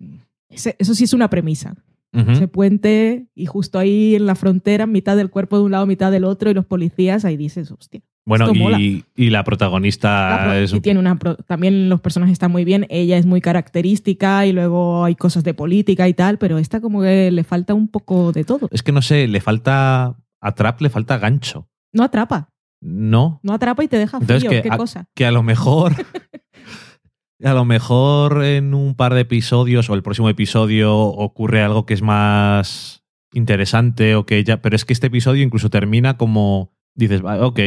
[0.49, 1.75] ese- eso sí es una premisa.
[2.15, 2.31] Ujú.
[2.31, 6.11] Ese puente y justo ahí en la frontera, mitad del cuerpo de un lado, mitad
[6.11, 8.01] del otro, y los policías, ahí dices, hostia.
[8.25, 8.81] Bueno, esto mola.
[8.81, 12.51] y, la protagonista La pro- es y un- tiene una pro- también los personajes están
[12.53, 16.57] muy bien, ella es muy característica y luego hay cosas de política y tal, pero
[16.57, 18.69] esta como que le falta un poco de todo.
[18.73, 20.17] Es que no sé, le falta.
[20.41, 21.69] A Trap le falta gancho.
[21.93, 22.49] No atrapa,
[22.81, 23.41] No.
[23.43, 25.09] no atrapa y te deja Entonces, frío, que qué a- cosa.
[25.15, 25.93] Que a lo mejor.
[27.45, 31.95] A lo mejor en un par de episodios o el próximo episodio ocurre algo que
[31.95, 33.03] es más
[33.35, 34.63] interesante o que ya.
[34.63, 36.73] Pero es que este episodio incluso termina como.
[36.95, 37.61] Dices, "Ah, ok.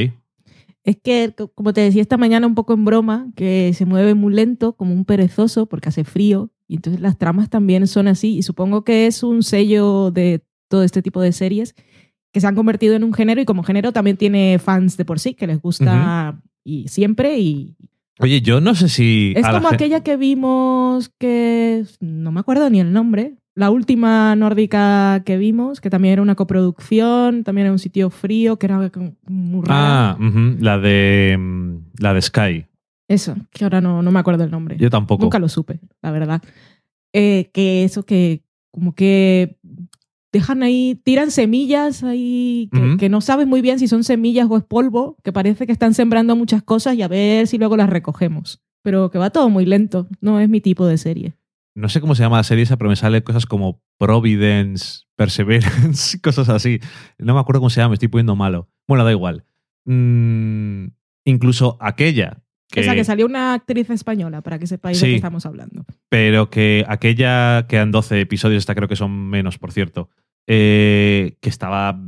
[0.83, 4.15] Es que, co- como te decía esta mañana un poco en broma, que se mueve
[4.15, 6.49] muy lento, como un perezoso, porque hace frío.
[6.67, 8.37] Y entonces las tramas también son así.
[8.37, 11.75] Y supongo que es un sello de todo este tipo de series
[12.33, 15.19] que se han convertido en un género y como género también tiene fans de por
[15.19, 17.37] sí, que les gusta y siempre.
[17.39, 17.75] Y
[18.19, 19.33] Oye, yo no sé si.
[19.35, 23.35] es como aquella que vimos que no me acuerdo ni el nombre.
[23.55, 28.57] La última nórdica que vimos, que también era una coproducción, también era un sitio frío,
[28.57, 28.89] que era
[29.27, 30.11] muy rara.
[30.11, 30.17] Ah,
[30.59, 31.35] la de.
[31.37, 32.65] mm, La de Sky.
[33.09, 34.77] Eso, que ahora no, no me acuerdo el nombre.
[34.77, 35.23] Yo tampoco.
[35.23, 36.41] Nunca lo supe, la verdad.
[37.13, 39.57] Eh, que eso que como que
[40.31, 44.63] dejan ahí, tiran semillas ahí que, no sabes muy bien si son semillas o es
[44.63, 48.61] polvo, que parece que están sembrando muchas cosas y a ver si luego las recogemos.
[48.81, 51.33] Pero que va todo muy lento, no es mi tipo de serie.
[51.75, 56.19] No sé cómo se llama la serie esa, pero me sale cosas como Providence, Perseverance,
[56.23, 56.79] cosas así.
[57.17, 58.69] No me acuerdo cómo se llama, me estoy poniendo malo.
[58.87, 59.45] Bueno, da igual.
[59.85, 60.87] Mm,
[61.25, 62.43] incluso aquella.
[62.71, 65.85] Que, Esa que salió una actriz española, para que sepáis de qué estamos hablando.
[66.07, 70.09] Pero que aquella quedan 12 episodios, esta creo que son menos, por cierto.
[70.45, 71.99] eh, que estaba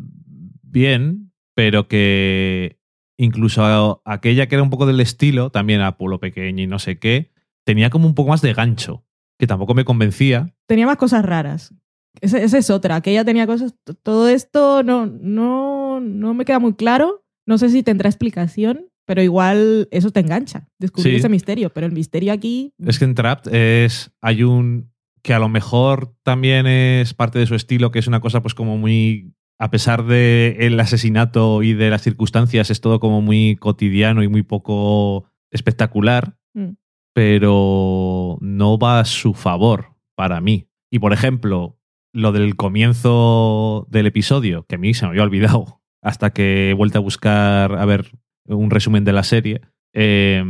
[0.64, 2.80] bien, pero que
[3.18, 6.98] incluso aquella que era un poco del estilo, también a pueblo pequeño y no sé
[7.00, 7.32] qué,
[7.64, 9.04] tenía como un poco más de gancho,
[9.38, 10.54] que tampoco me convencía.
[10.68, 11.74] Tenía más cosas raras.
[12.20, 13.76] Esa, esa es otra, que ella tenía cosas.
[14.04, 17.24] Todo esto no, no, no me queda muy claro.
[17.46, 21.20] No sé si tendrá explicación, pero igual eso te engancha, descubrir Sí.
[21.20, 21.70] ese misterio.
[21.72, 22.74] Pero el misterio aquí.
[22.86, 24.12] Es que en Trapped es.
[24.22, 24.92] Hay un.
[25.24, 28.54] que a lo mejor también es parte de su estilo, que es una cosa, pues,
[28.56, 29.34] como muy.
[29.60, 34.28] A pesar del el asesinato y de las circunstancias, es todo como muy cotidiano y
[34.28, 36.72] muy poco espectacular, Mm.
[37.14, 40.68] pero no va a su favor para mí.
[40.92, 41.78] Y por ejemplo,
[42.14, 46.74] lo del comienzo del episodio, que a mí se me había olvidado hasta que he
[46.74, 48.12] vuelto a buscar a ver
[48.46, 49.62] un resumen de la serie,
[49.94, 50.44] eh,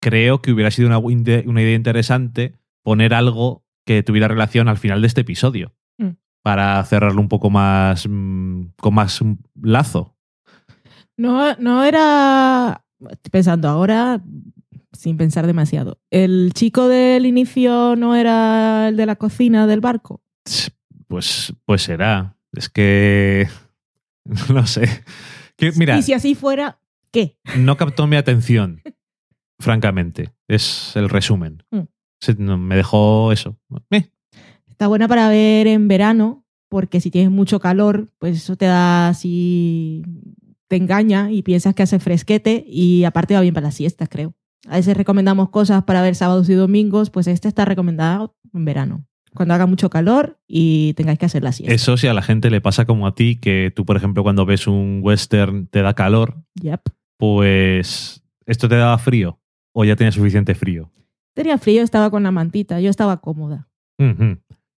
[0.00, 5.00] creo que hubiera sido una, una idea interesante poner algo que tuviera relación al final
[5.00, 5.74] de este episodio.
[5.98, 6.10] Mm.
[6.42, 8.06] Para cerrarlo un poco más.
[8.08, 9.20] mm, con más
[9.60, 10.16] lazo.
[11.16, 12.84] No, no era.
[13.00, 14.22] Estoy pensando ahora,
[14.92, 16.00] sin pensar demasiado.
[16.10, 20.22] ¿El chico del inicio no era el de la cocina del barco?
[21.08, 22.36] Pues, pues será.
[22.52, 23.48] Es que.
[24.52, 25.02] No sé.
[25.56, 26.78] Que, mira, Y si así fuera,
[27.12, 27.38] ¿qué?
[27.58, 28.82] no captó mi atención.
[29.60, 30.32] francamente.
[30.48, 31.62] Es el resumen.
[31.70, 31.80] Mm.
[32.20, 33.58] Se- no, me dejó eso.
[33.90, 34.10] Eh,
[34.68, 39.08] Está buena para ver en verano, porque si tienes mucho calor, pues eso te da
[39.08, 40.02] así.
[40.68, 44.34] te engaña y piensas que hace fresquete y aparte va bien para las siestas, creo.
[44.68, 49.04] A veces recomendamos cosas para ver sábados y domingos, pues este está recomendado en verano,
[49.34, 51.74] cuando haga mucho calor y tengáis que hacer la siesta.
[51.74, 54.46] Eso si a la gente le pasa como a ti, que tú, por ejemplo, cuando
[54.46, 56.80] ves un western te da calor, Yep.
[57.20, 59.38] Pues esto te daba frío
[59.72, 60.90] o ya tienes suficiente frío.
[61.34, 63.68] Tenía frío, estaba con la mantita, yo estaba cómoda.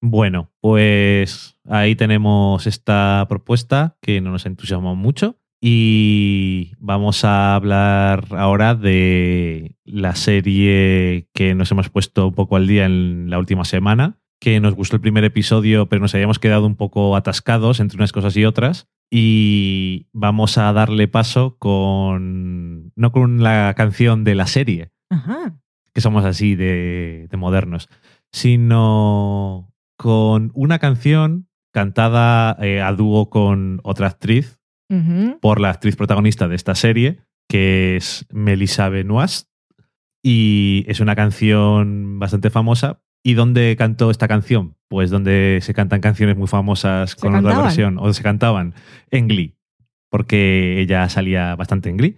[0.00, 8.28] Bueno, pues ahí tenemos esta propuesta que no nos entusiasmó mucho y vamos a hablar
[8.30, 13.66] ahora de la serie que nos hemos puesto un poco al día en la última
[13.66, 17.96] semana, que nos gustó el primer episodio, pero nos habíamos quedado un poco atascados entre
[17.96, 18.88] unas cosas y otras.
[19.10, 25.60] Y vamos a darle paso con, no con la canción de la serie, Ajá.
[25.92, 27.88] que somos así de, de modernos,
[28.32, 34.58] sino con una canción cantada eh, a dúo con otra actriz,
[35.40, 39.48] por la actriz protagonista de esta serie, que es Melissa Benoist.
[40.20, 43.00] Y es una canción bastante famosa.
[43.22, 44.76] ¿Y dónde cantó esta canción?
[44.88, 47.64] Pues donde se cantan canciones muy famosas ¿Se con otra cantaban?
[47.66, 48.74] versión, o se cantaban
[49.10, 49.56] en Glee,
[50.10, 52.16] porque ella salía bastante en Glee.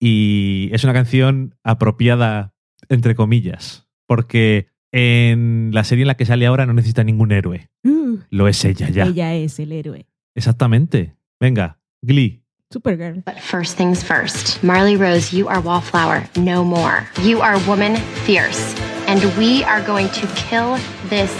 [0.00, 2.54] Y es una canción apropiada,
[2.88, 7.68] entre comillas, porque en la serie en la que sale ahora no necesita ningún héroe.
[7.82, 9.06] Uh, Lo es ella ya.
[9.06, 10.06] Ella es el héroe.
[10.36, 11.16] Exactamente.
[11.40, 12.42] Venga, Glee.
[12.72, 13.22] Supergirl.
[13.24, 17.06] But first things first, Marley Rose, you are wallflower, no more.
[17.22, 18.74] You are woman fierce,
[19.06, 21.32] and we are going to kill this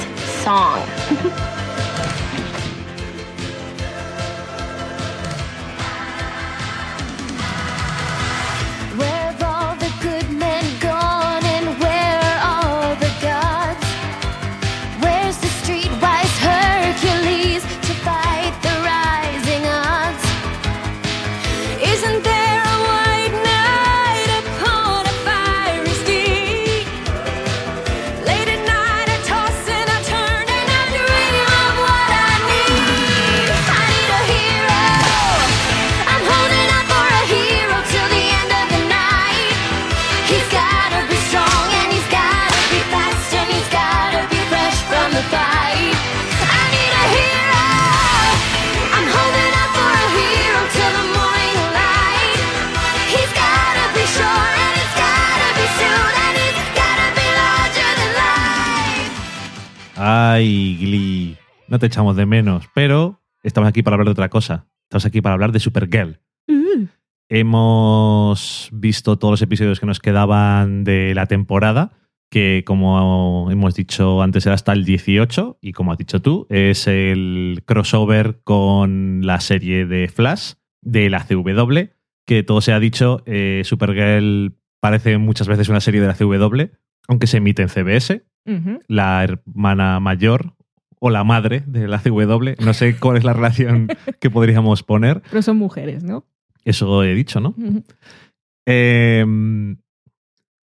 [0.42, 0.80] song.
[60.06, 61.36] Ay, Glee.
[61.66, 64.66] No te echamos de menos, pero estamos aquí para hablar de otra cosa.
[64.82, 66.20] Estamos aquí para hablar de Supergirl.
[66.46, 66.88] Uh,
[67.30, 71.92] Hemos visto todos los episodios que nos quedaban de la temporada,
[72.30, 76.86] que como hemos dicho antes era hasta el 18, y como has dicho tú, es
[76.86, 81.78] el crossover con la serie de Flash de la CW,
[82.26, 86.76] que todo se ha dicho, eh, Supergirl parece muchas veces una serie de la CW,
[87.08, 88.22] aunque se emite en CBS,
[88.88, 90.54] la hermana mayor
[90.98, 93.88] o la madre de la CW, no sé cuál es la relación
[94.20, 96.24] que podríamos poner, Pero son mujeres, ¿no?
[96.64, 97.54] eso he dicho, ¿no?
[98.66, 99.26] Eh,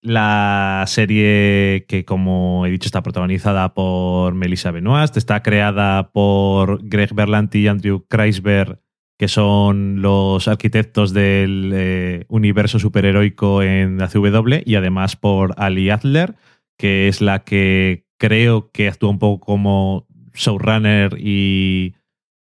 [0.02, 7.13] la serie que, como he dicho, está protagonizada por Melissa Benoist, está creada por Greg
[7.13, 8.80] Berlanti y Andrew Kreisberg,
[9.18, 15.89] que son los arquitectos del eh, universo superheroico en la CW, y además por Ali
[15.89, 16.36] Adler,
[16.80, 21.96] que es la que creo que actúa un poco como showrunner y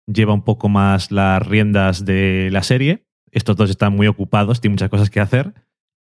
[0.05, 3.07] lleva un poco más las riendas de la serie.
[3.31, 5.53] Estos dos están muy ocupados, tienen muchas cosas que hacer.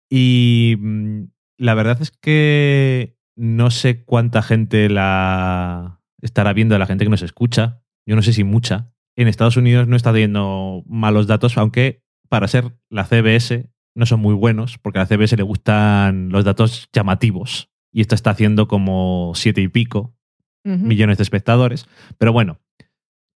[0.09, 1.23] Y mm,
[1.57, 7.21] la verdad es que no sé cuánta gente la estará viendo, la gente que nos
[7.21, 7.83] escucha.
[8.05, 8.93] Yo no sé si mucha.
[9.17, 14.21] En Estados Unidos no está teniendo malos datos, aunque para ser la CBS no son
[14.21, 17.70] muy buenos, porque a la CBS le gustan los datos llamativos.
[17.91, 20.15] Y esta está haciendo como siete y pico
[20.63, 21.87] millones de espectadores.
[22.17, 22.59] Pero bueno,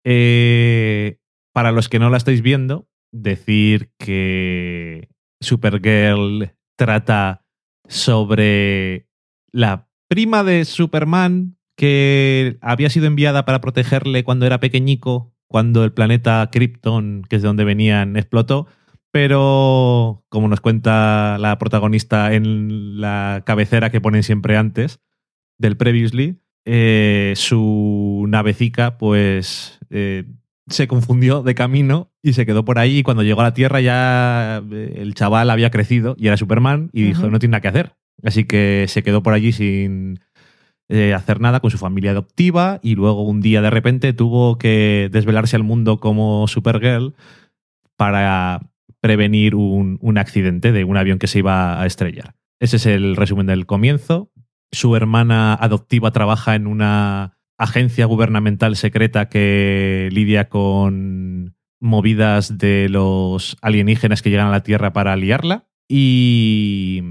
[0.05, 1.19] eh,
[1.53, 5.09] para los que no la estáis viendo, decir que
[5.41, 7.45] Supergirl trata
[7.89, 9.09] sobre
[9.53, 15.93] la prima de Superman que había sido enviada para protegerle cuando era pequeñico, cuando el
[15.93, 18.67] planeta Krypton, que es de donde venían, explotó.
[19.15, 24.99] Pero, como nos cuenta la protagonista en la cabecera que ponen siempre antes
[25.57, 30.25] del Previously, eh, su navecica pues eh,
[30.67, 32.99] se confundió de camino y se quedó por ahí.
[32.99, 36.91] Y cuando llegó a la Tierra ya eh, el chaval había crecido y era Superman
[36.93, 37.95] y dijo no tiene nada que hacer.
[38.25, 40.19] Así que se quedó por allí sin
[40.89, 42.81] eh, hacer nada con su familia adoptiva.
[42.83, 47.15] Y luego un día de repente tuvo que desvelarse al mundo como Supergirl
[47.97, 48.74] para
[49.05, 52.37] prevenir un, un accidente de un avión que se iba a estrellar.
[52.59, 54.33] Ese es el resumen del comienzo.
[54.73, 63.59] Su hermana adoptiva trabaja en una agencia gubernamental secreta que lidia con movidas de los
[63.61, 65.69] alienígenas que llegan a la Tierra para liarla.
[65.87, 67.03] Y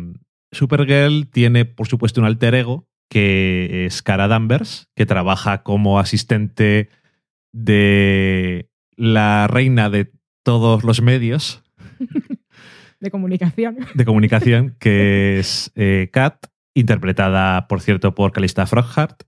[0.52, 6.90] Supergirl tiene, por supuesto, un alter ego que es Cara Danvers, que trabaja como asistente
[7.54, 10.12] de la reina de
[10.44, 11.63] todos los medios
[13.00, 13.78] De comunicación.
[13.94, 19.24] de comunicación, que es eh, Kat, interpretada, por cierto, por Calista Froghart.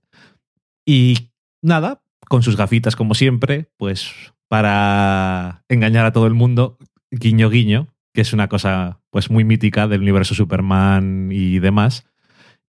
[0.86, 1.30] Y
[1.62, 4.14] nada, con sus gafitas como siempre, pues
[4.48, 6.78] para engañar a todo el mundo,
[7.10, 12.06] guiño guiño, que es una cosa pues muy mítica del universo Superman y demás.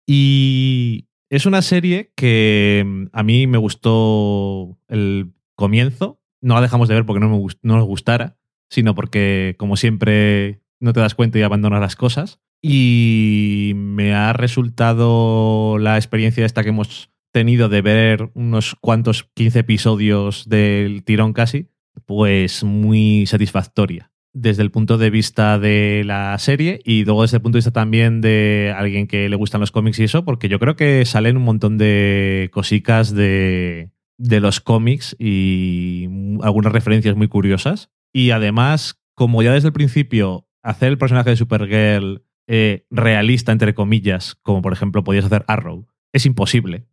[0.06, 6.22] Y es una serie que mm, a mí me gustó el comienzo.
[6.42, 8.37] No la dejamos de ver porque no, me no nos gustara,
[8.70, 12.40] sino porque, como siempre, no te das cuenta y abandonas las cosas.
[12.62, 19.60] Y me ha resultado la experiencia esta que hemos tenido de ver unos cuantos 15
[19.60, 21.68] episodios del tirón casi,
[22.06, 24.12] pues muy satisfactoria.
[24.34, 27.72] Desde el punto de vista de la serie y luego desde el punto de vista
[27.72, 31.38] también de alguien que le gustan los cómics y eso, porque yo creo que salen
[31.38, 36.08] un montón de cosicas de, de los cómics y
[36.42, 37.92] algunas referencias muy curiosas.
[38.14, 43.74] Y además, como ya desde el principio, hacer el personaje de Supergirl eh, realista, entre
[43.74, 46.86] comillas, como por ejemplo podías hacer Arrow, es imposible.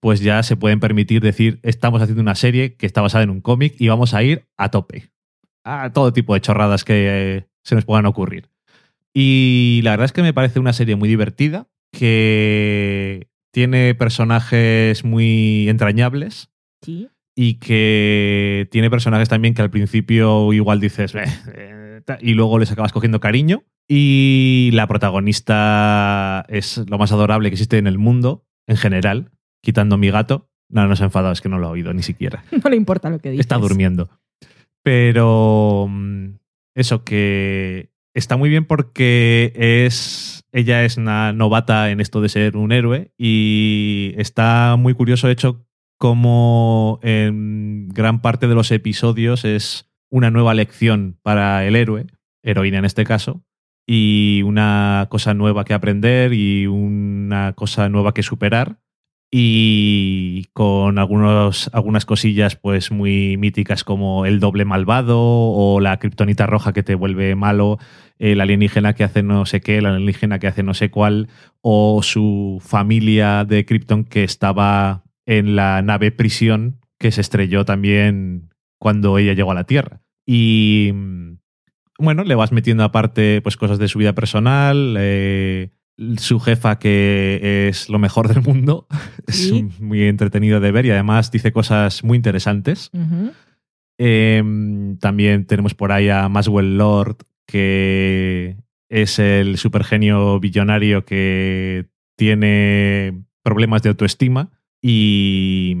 [0.00, 3.40] Pues ya se pueden permitir decir, estamos haciendo una serie que está basada en un
[3.40, 5.10] cómic y vamos a ir a tope.
[5.64, 8.50] A todo tipo de chorradas que eh, se nos puedan ocurrir.
[9.14, 15.70] Y la verdad es que me parece una serie muy divertida, que tiene personajes muy
[15.70, 16.50] entrañables,
[16.82, 17.08] Sí.
[17.38, 21.24] Y que tiene personajes también que al principio igual dices "Eh,
[21.54, 23.62] eh", y luego les acabas cogiendo cariño.
[23.88, 29.30] Y la protagonista es lo más adorable que existe en el mundo, en general,
[29.62, 30.50] quitando mi gato.
[30.68, 32.42] No, no se ha enfadado, es que no lo ha oído ni siquiera.
[32.64, 33.44] No le importa lo que dices.
[33.44, 34.08] Está durmiendo.
[34.82, 36.36] Pero mm,
[36.74, 42.56] eso que está muy bien porque es ella es una novata en esto de ser
[42.56, 45.65] un héroe y está muy curioso hecho
[45.98, 52.06] como en gran parte de los episodios es una nueva lección para el héroe,
[52.42, 53.42] heroína en este caso,
[53.86, 58.78] y una cosa nueva que aprender y una cosa nueva que superar.
[59.30, 66.46] y con algunos, algunas cosillas pues muy míticas como el doble malvado o la kriptonita
[66.46, 67.78] roja que te vuelve malo,
[68.18, 71.28] el alienígena que hace no sé qué, el alienígena que hace no sé cuál,
[71.60, 78.50] o su familia de Krypton que estaba en la nave prisión que se estrelló también
[78.78, 80.00] cuando ella llegó a la Tierra.
[80.24, 81.38] Y mm,
[81.98, 85.70] bueno, le vas metiendo aparte pues cosas de su vida personal, eh,
[86.18, 88.86] su jefa que es lo mejor del mundo,
[89.26, 92.90] es muy entretenido de ver y además dice cosas muy interesantes.
[93.98, 97.16] Em, también tenemos por ahí a Maswell Lord,
[97.46, 98.56] que
[98.90, 104.50] es el supergenio billonario que tiene problemas de autoestima
[104.82, 105.74] y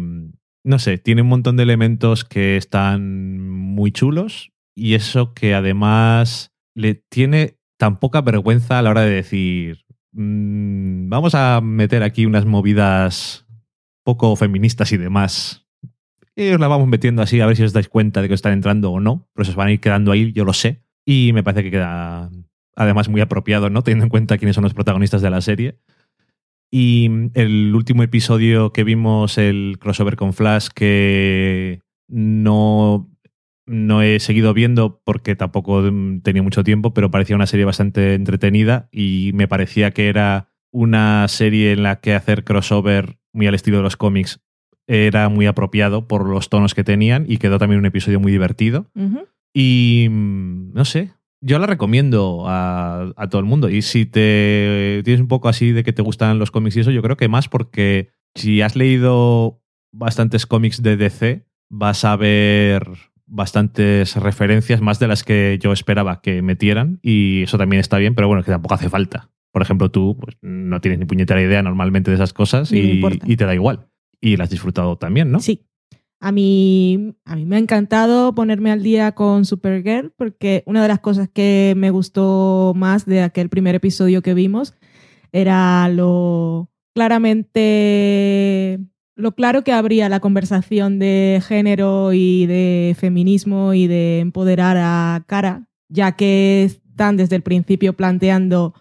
[0.64, 6.52] no sé, tiene un montón de elementos que están muy chulos y eso que además
[6.74, 12.26] le tiene tan poca vergüenza a la hora de decir, "Mm, vamos a meter aquí
[12.26, 13.46] unas movidas
[14.04, 15.66] poco feministas y demás
[16.36, 18.38] y os la vamos metiendo así a ver si os dais cuenta de que os
[18.38, 19.26] están entrando o no.
[19.34, 20.82] Pero se os van a ir quedando ahí, yo lo sé.
[21.06, 22.30] Y me parece que queda
[22.76, 23.82] además muy apropiado, ¿no?
[23.82, 25.78] Teniendo en cuenta quiénes son los protagonistas de la serie.
[26.70, 33.10] Y el último episodio que vimos, el crossover con Flash, que no,
[33.66, 38.14] no he seguido viendo porque tampoco mm, tenía mucho tiempo, pero parecía una serie bastante
[38.14, 43.54] entretenida y me parecía que era una serie en la que hacer crossover muy al
[43.54, 44.40] estilo de los cómics
[44.86, 48.86] era muy apropiado por los tonos que tenían y quedó también un episodio muy divertido.
[49.52, 53.68] Y mm, no sé, yo la recomiendo a, a todo el mundo.
[53.68, 56.90] Y si te tienes un poco así de que te gustan los cómics y eso,
[56.90, 59.62] yo creo que más porque si has leído
[59.92, 62.86] bastantes cómics de DC, vas a ver
[63.26, 67.00] bastantes referencias, más de las que yo esperaba que metieran.
[67.02, 69.30] Y eso también está bien, pero bueno, que tampoco hace falta.
[69.52, 73.44] Por ejemplo, tú pues, no tienes ni puñetera idea normalmente de esas cosas y te
[73.44, 73.88] da igual.
[74.20, 75.40] Y las has disfrutado también, ¿no?
[75.40, 75.66] Sí.
[76.18, 80.88] A mí, a mí me ha encantado ponerme al día con Supergirl porque una de
[80.88, 84.74] las cosas que me gustó más de aquel primer episodio que vimos
[85.32, 88.80] era lo claramente
[89.16, 95.24] lo claro que habría la conversación de género y de feminismo y de empoderar a
[95.26, 98.74] Cara, ya que están desde el principio planteando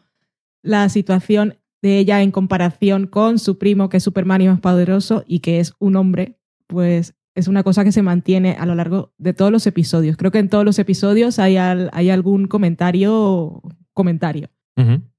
[0.62, 5.24] la situación de ella en comparación con su primo, que es Superman y más poderoso
[5.26, 9.14] y que es un hombre, pues es una cosa que se mantiene a lo largo
[9.18, 10.18] de todos los episodios.
[10.18, 13.62] Creo que en todos los episodios hay, al- hay algún comentario,
[13.94, 14.50] comentario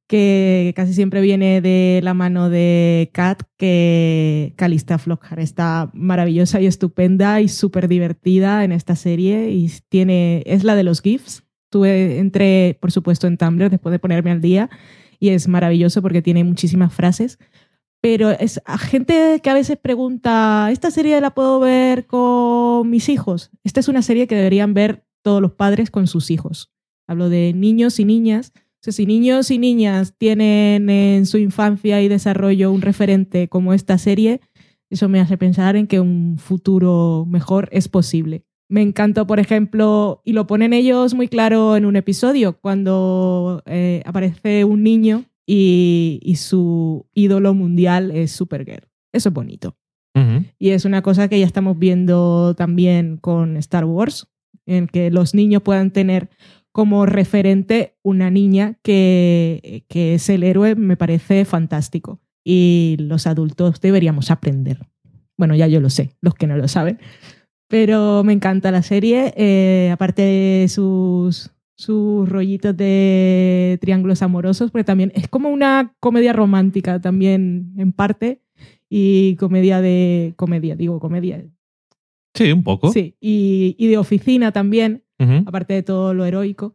[0.08, 6.66] que casi siempre viene de la mano de Kat, que Calista Flockhart está maravillosa y
[6.66, 11.42] estupenda y súper divertida en esta serie y tiene, es la de los GIFs.
[11.70, 14.70] Tuve, entré, por supuesto, en Tumblr después de ponerme al día
[15.18, 17.38] y es maravilloso porque tiene muchísimas frases.
[18.00, 23.08] Pero es a gente que a veces pregunta, ¿esta serie la puedo ver con mis
[23.08, 23.50] hijos?
[23.64, 26.70] Esta es una serie que deberían ver todos los padres con sus hijos.
[27.08, 28.52] Hablo de niños y niñas.
[28.56, 33.72] O sea, si niños y niñas tienen en su infancia y desarrollo un referente como
[33.72, 34.40] esta serie,
[34.90, 38.44] eso me hace pensar en que un futuro mejor es posible.
[38.68, 44.02] Me encantó, por ejemplo, y lo ponen ellos muy claro en un episodio, cuando eh,
[44.04, 48.88] aparece un niño y, y su ídolo mundial es Supergirl.
[49.12, 49.76] Eso es bonito.
[50.58, 54.26] Y es una cosa que ya estamos viendo también con Star Wars,
[54.64, 56.30] en que los niños puedan tener
[56.72, 62.20] como referente una niña que, que es el héroe, me parece fantástico.
[62.42, 64.86] Y los adultos deberíamos aprender.
[65.36, 66.98] Bueno, ya yo lo sé, los que no lo saben.
[67.68, 74.84] Pero me encanta la serie, eh, aparte de sus, sus rollitos de triángulos amorosos, porque
[74.84, 78.40] también es como una comedia romántica también en parte
[78.88, 81.44] y comedia de comedia, digo comedia.
[82.34, 82.92] Sí, un poco.
[82.92, 85.04] Sí, y, y de oficina también,
[85.46, 86.74] aparte de todo lo heroico.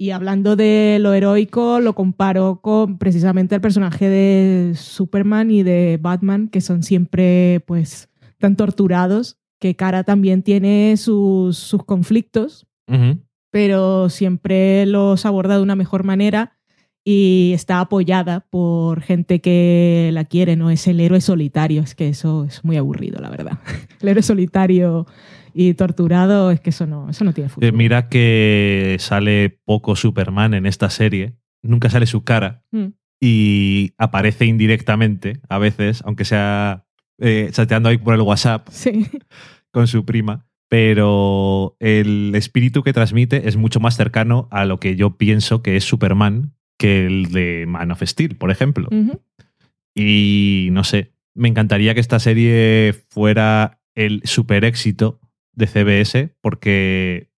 [0.00, 5.98] Y hablando de lo heroico, lo comparo con precisamente el personaje de Superman y de
[6.00, 13.18] Batman, que son siempre pues tan torturados, que Cara también tiene sus, sus conflictos, Ujú.
[13.50, 16.58] Pero siempre los aborda de una mejor manera
[17.04, 22.08] y está apoyada por gente que la quiere, no es el héroe solitario, es que
[22.08, 23.58] eso es muy aburrido, la verdad.
[24.02, 25.06] El héroe solitario
[25.54, 27.66] y torturado, es que eso no, eso no tiene futuro.
[27.66, 31.34] Eh, mira que sale poco Superman en esta serie.
[31.62, 32.88] Nunca sale su cara Mm.
[33.20, 36.84] y aparece indirectamente a veces, aunque sea
[37.18, 39.06] eh, chateando ahí por el WhatsApp Sí,
[39.72, 40.46] con su prima.
[40.68, 45.76] Pero el espíritu que transmite es mucho más cercano a lo que yo pienso que
[45.76, 48.88] es Superman que el de Man of Steel, por ejemplo.
[49.94, 55.20] Y no sé, me encantaría que esta serie fuera el super éxito
[55.54, 57.30] de CBS, porque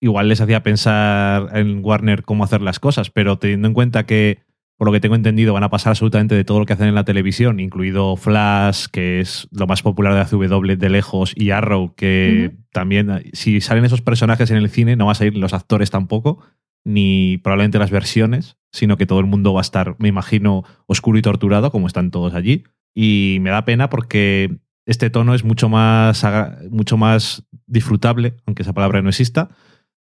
[0.00, 4.38] igual les hacía pensar en Warner cómo hacer las cosas, pero teniendo en cuenta que,
[4.78, 6.94] por lo que tengo entendido, van a pasar absolutamente de todo lo que hacen en
[6.94, 11.94] la televisión, incluido Flash, que es lo más popular de ACW de lejos, y Arrow,
[11.96, 15.90] que también, si salen esos personajes en el cine, no van a salir los actores
[15.90, 16.44] tampoco,
[16.84, 21.18] ni probablemente las versiones, sino que todo el mundo va a estar, me imagino, oscuro
[21.18, 22.62] y torturado, como están todos allí.
[22.94, 26.24] Y me da pena porque este tono es mucho más,
[26.70, 29.50] mucho más disfrutable, aunque esa palabra no exista,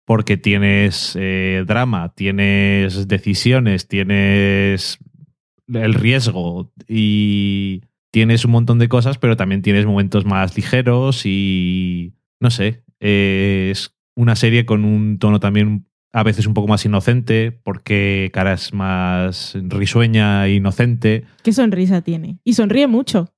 [0.07, 4.99] porque tienes eh, drama, tienes decisiones, tienes
[5.67, 7.83] el riesgo y
[8.13, 13.69] tienes un montón de cosas, pero también tienes momentos más ligeros y no sé, eh,
[13.73, 18.55] es una serie con un tono también a veces un poco más inocente, porque cara
[18.55, 21.25] es más risueña e inocente.
[21.43, 22.39] ¿Qué sonrisa tiene?
[22.43, 23.35] Y sonríe mucho.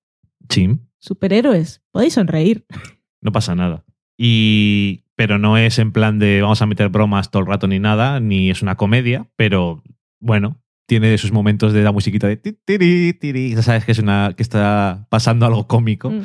[0.48, 2.66] Chim, Superhéroes, podéis sonreír.
[3.20, 3.84] no pasa nada.
[4.16, 7.80] Y, pero no es en plan de vamos a meter bromas todo el rato ni
[7.80, 9.82] nada, ni es una comedia, pero
[10.20, 13.52] bueno, tiene sus momentos de la musiquita de ti, tiri, tiri.
[13.52, 16.12] Ya sabes que es una que está pasando algo cómico.
[16.12, 16.22] Mm.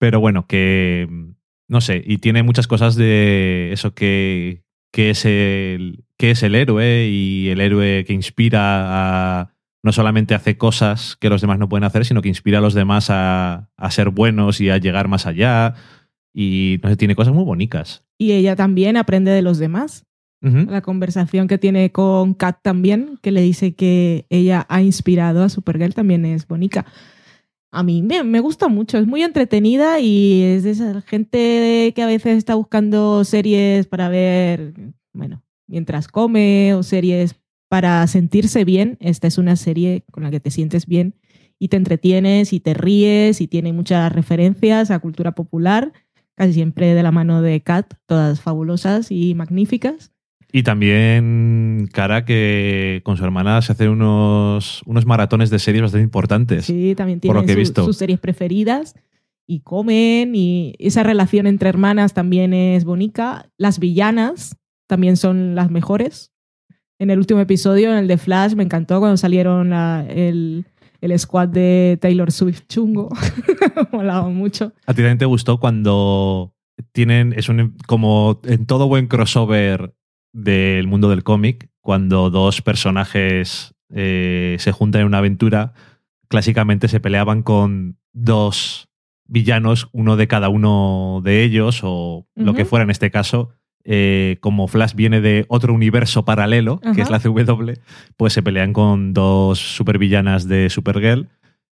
[0.00, 1.08] Pero bueno, que
[1.68, 6.56] no sé, y tiene muchas cosas de eso que, que es el que es el
[6.56, 11.68] héroe y el héroe que inspira a no solamente hace cosas que los demás no
[11.68, 15.06] pueden hacer, sino que inspira a los demás a, a ser buenos y a llegar
[15.06, 15.74] más allá.
[16.38, 18.04] Y no sé, tiene cosas muy bonitas.
[18.18, 20.04] Y ella también aprende de los demás.
[20.42, 25.48] La conversación que tiene con Kat también, que le dice que ella ha inspirado a
[25.48, 26.86] Supergirl, también es bonita.
[27.72, 32.02] A mí me, me gusta mucho, es muy entretenida y es de esa gente que
[32.02, 34.72] a veces está buscando series para ver,
[35.12, 37.34] bueno, mientras come o series
[37.68, 38.98] para sentirse bien.
[39.00, 41.16] Esta es una serie con la que te sientes bien
[41.58, 45.92] y te entretienes y te ríes y tiene muchas referencias a cultura popular,
[46.36, 50.12] casi siempre de la mano de Kat, todas fabulosas y magníficas.
[50.52, 56.04] Y también Cara que con su hermana se hace unos, unos maratones de series bastante
[56.04, 56.64] importantes.
[56.66, 57.84] Sí, también por lo que he su- visto.
[57.84, 58.94] sus series preferidas
[59.46, 63.50] y comen y esa relación entre hermanas también es bonita.
[63.58, 64.56] Las villanas
[64.86, 66.32] también son las mejores.
[66.98, 70.64] En el último episodio, en el de Flash, me encantó cuando salieron la- el,
[71.00, 73.08] el squad de Taylor Swift chungo.
[73.92, 74.72] Molaba mucho.
[74.86, 76.54] ¿A ti también te gustó cuando
[76.92, 79.94] tienen, es un, como en todo buen crossover
[80.32, 85.72] del mundo del cómic, cuando dos personajes eh, se juntan en una aventura,
[86.28, 88.88] clásicamente se peleaban con dos
[89.28, 93.50] villanos, uno de cada uno de ellos, o lo que fuera en este caso.
[93.88, 97.72] Eh, como Flash viene de otro universo paralelo, que es la CW,
[98.16, 101.28] pues se pelean con dos supervillanas de Supergirl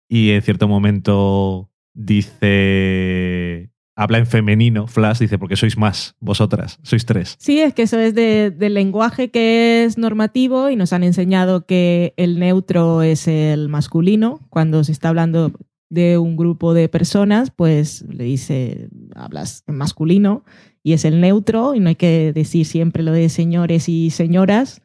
[0.07, 7.05] y en cierto momento dice habla en femenino Flash dice porque sois más vosotras sois
[7.05, 11.03] tres Sí, es que eso es de- del lenguaje que es normativo y nos han
[11.03, 14.39] enseñado que el neutro es el masculino.
[14.49, 15.51] Cuando se está hablando
[15.89, 20.43] de un grupo de personas, pues le dice, hablas en masculino
[20.84, 24.81] y es el neutro y no hay que decir siempre lo de señores y señoras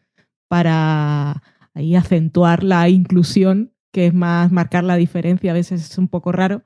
[0.46, 1.42] para
[1.74, 6.32] ahí acentuar la inclusión, que es más marcar la diferencia, a veces es un poco
[6.32, 6.62] raro.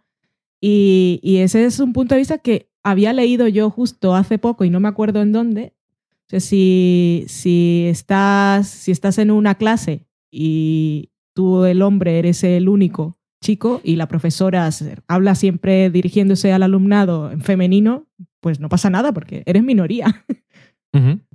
[0.60, 4.64] Y, y ese es un punto de vista que había leído yo justo hace poco
[4.64, 5.74] y no me acuerdo en dónde.
[6.26, 12.44] O sea, si, si, estás, si estás en una clase y tú, el hombre, eres
[12.44, 14.70] el único chico y la profesora
[15.08, 18.06] habla siempre dirigiéndose al alumnado en femenino,
[18.42, 20.24] pues no pasa nada porque eres minoría.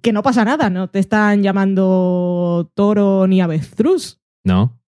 [0.03, 4.19] Que no pasa nada, no te están llamando toro ni avestruz.
[4.43, 4.79] no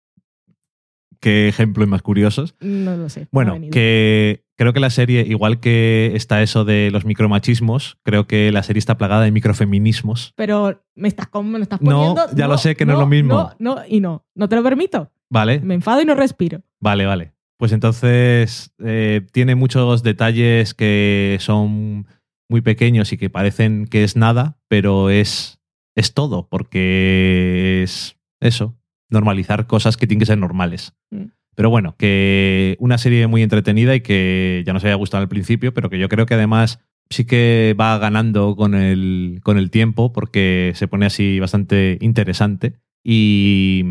[1.21, 3.21] qué ejemplos más curiosos No lo sé.
[3.21, 8.27] no bueno que creo que la serie igual que está eso de los micromachismos creo
[8.27, 12.35] que la serie está plagada de microfeminismos Pero me estás, com- me estás No, poniendo.
[12.37, 13.33] ya lo sé que no es lo mismo.
[13.33, 14.23] No, no, y no.
[14.35, 15.11] No te lo permito.
[15.29, 16.61] vale Me enfado y no respiro.
[16.79, 17.33] Vale, vale.
[17.59, 22.07] Pues entonces eh, tiene muchos detalles que son
[22.49, 25.59] muy pequeños y que parecen que es nada, pero es,
[25.93, 28.79] es todo, porque es eso,
[29.09, 30.93] normalizar cosas que tienen que ser normales.
[31.11, 31.25] Mm.
[31.53, 35.73] Pero bueno, que una serie muy entretenida y que ya nos había gustado al principio,
[35.73, 36.79] pero que yo creo que además
[37.09, 42.79] sí que va ganando con el, con el tiempo porque se pone así bastante interesante.
[43.03, 43.83] Y,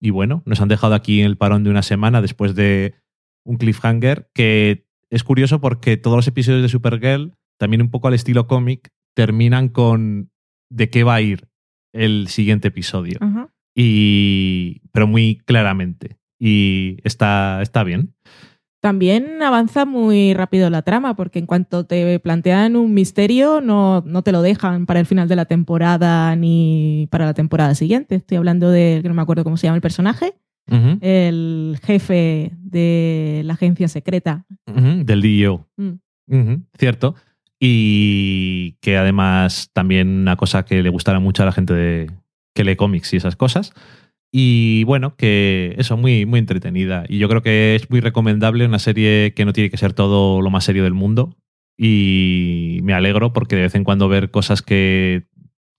[0.00, 3.03] y bueno, nos han dejado aquí en el parón de una semana después de
[3.44, 8.14] un cliffhanger que es curioso porque todos los episodios de Supergirl, también un poco al
[8.14, 10.30] estilo cómic, terminan con
[10.70, 11.48] de qué va a ir
[11.92, 13.18] el siguiente episodio.
[13.76, 16.18] Y, pero muy claramente.
[16.38, 18.14] Y está, está bien.
[18.80, 24.22] También avanza muy rápido la trama, porque en cuanto te plantean un misterio, no, no
[24.22, 28.16] te lo dejan para el final de la temporada ni para la temporada siguiente.
[28.16, 30.34] Estoy hablando de, que no me acuerdo cómo se llama el personaje,
[30.66, 34.46] El jefe de la agencia secreta.
[34.66, 35.68] del DEO.
[35.76, 36.54] Mm.
[36.78, 37.14] Cierto.
[37.60, 42.10] Y que además también una cosa que le gustará mucho a la gente de,
[42.54, 43.72] que lee cómics y esas cosas.
[44.32, 47.04] Y bueno, que eso, muy, muy entretenida.
[47.08, 50.42] Y yo creo que es muy recomendable una serie que no tiene que ser todo
[50.42, 51.36] lo más serio del mundo.
[51.76, 55.26] Y me alegro porque de vez en cuando ver cosas que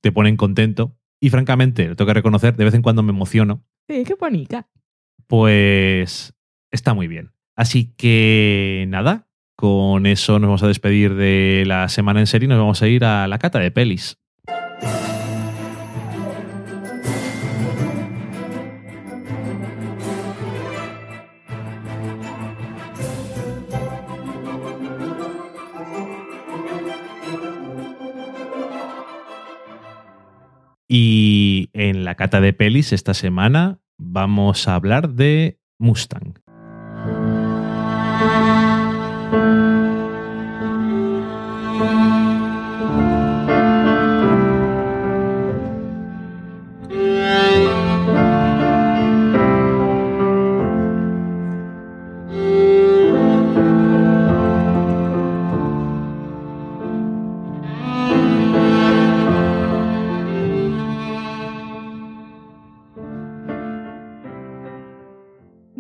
[0.01, 0.95] te ponen contento.
[1.19, 3.63] Y francamente, lo tengo que reconocer, de vez en cuando me emociono.
[3.87, 4.67] Sí, qué bonita.
[5.27, 6.33] Pues
[6.71, 7.31] está muy bien.
[7.55, 12.49] Así que nada, con eso nos vamos a despedir de la semana en serie y
[12.49, 14.19] nos vamos a ir a la cata de pelis.
[30.97, 36.44] Y en la cata de pelis esta semana vamos a hablar de Mustang.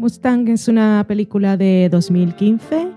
[0.05, 2.89] Mustang es una película de 2015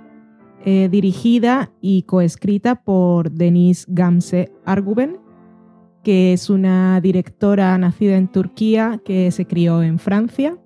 [0.66, 5.16] eh, dirigida y coescrita por Denise Gamse Arguben,
[6.04, 10.59] que es una directora nacida en Turquía que se crió en Francia.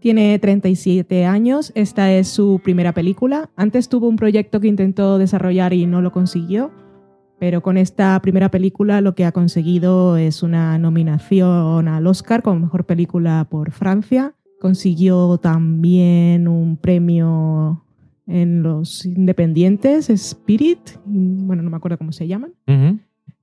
[0.00, 3.50] Tiene 37 años, esta es su primera película.
[3.54, 6.72] Antes tuvo un proyecto que intentó desarrollar y no lo consiguió,
[7.38, 12.58] pero con esta primera película lo que ha conseguido es una nominación al Oscar como
[12.58, 14.34] mejor película por Francia.
[14.60, 17.84] Consiguió también un premio
[18.26, 22.54] en los independientes, Spirit, bueno, no me acuerdo cómo se llaman.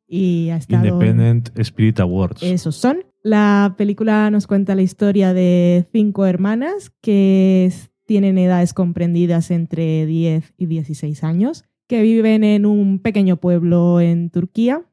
[0.08, 0.86] Y ha estado...
[0.86, 2.44] Independent Spirit Awards.
[2.44, 3.04] Esos son.
[3.24, 7.72] La película nos cuenta la historia de cinco hermanas que
[8.06, 14.30] tienen edades comprendidas entre 10 y 16 años, que viven en un pequeño pueblo en
[14.30, 14.84] Turquía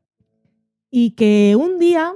[0.90, 2.12] y que un día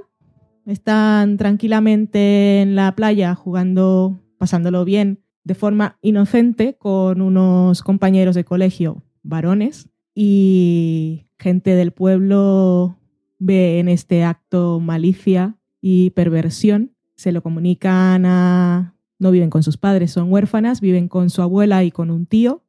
[0.65, 8.43] están tranquilamente en la playa jugando, pasándolo bien, de forma inocente con unos compañeros de
[8.43, 12.97] colegio varones y gente del pueblo
[13.37, 16.95] ve en este acto malicia y perversión.
[17.15, 18.93] Se lo comunican a...
[19.17, 22.63] No viven con sus padres, son huérfanas, viven con su abuela y con un tío.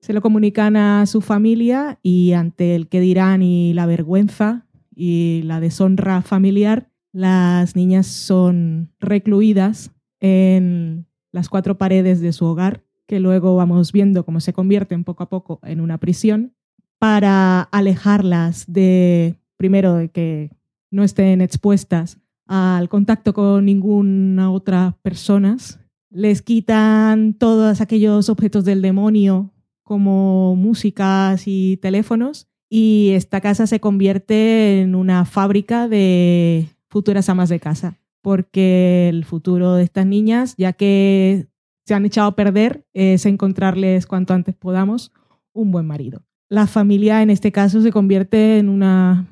[0.00, 5.42] Se lo comunican a su familia y ante el que dirán y la vergüenza y
[5.44, 13.20] la deshonra familiar, las niñas son recluidas en las cuatro paredes de su hogar, que
[13.20, 16.54] luego vamos viendo cómo se convierten poco a poco en una prisión,
[16.98, 20.50] para alejarlas de, primero, de que
[20.90, 25.80] no estén expuestas al contacto con ninguna otra personas.
[26.10, 29.50] Les quitan todos aquellos objetos del demonio
[29.82, 37.48] como músicas y teléfonos y esta casa se convierte en una fábrica de futuras amas
[37.48, 41.46] de casa porque el futuro de estas niñas, ya que
[41.86, 45.10] se han echado a perder, es encontrarles cuanto antes podamos
[45.54, 46.22] un buen marido.
[46.50, 49.26] La familia en este caso se convierte en una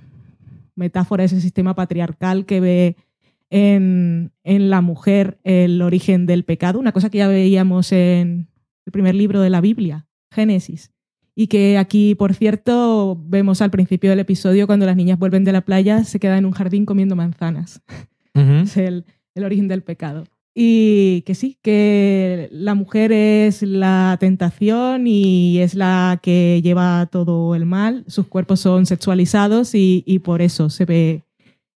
[0.74, 2.96] metáfora de ese sistema patriarcal que ve
[3.50, 8.48] en, en la mujer el origen del pecado, una cosa que ya veíamos en
[8.86, 10.92] el primer libro de la Biblia, Génesis.
[11.40, 15.52] Y que aquí, por cierto, vemos al principio del episodio cuando las niñas vuelven de
[15.52, 17.80] la playa, se quedan en un jardín comiendo manzanas.
[18.34, 20.24] Es el, el origen del pecado.
[20.54, 27.54] Y que sí, que la mujer es la tentación y es la que lleva todo
[27.54, 28.04] el mal.
[28.06, 31.22] Sus cuerpos son sexualizados y, y por eso se ve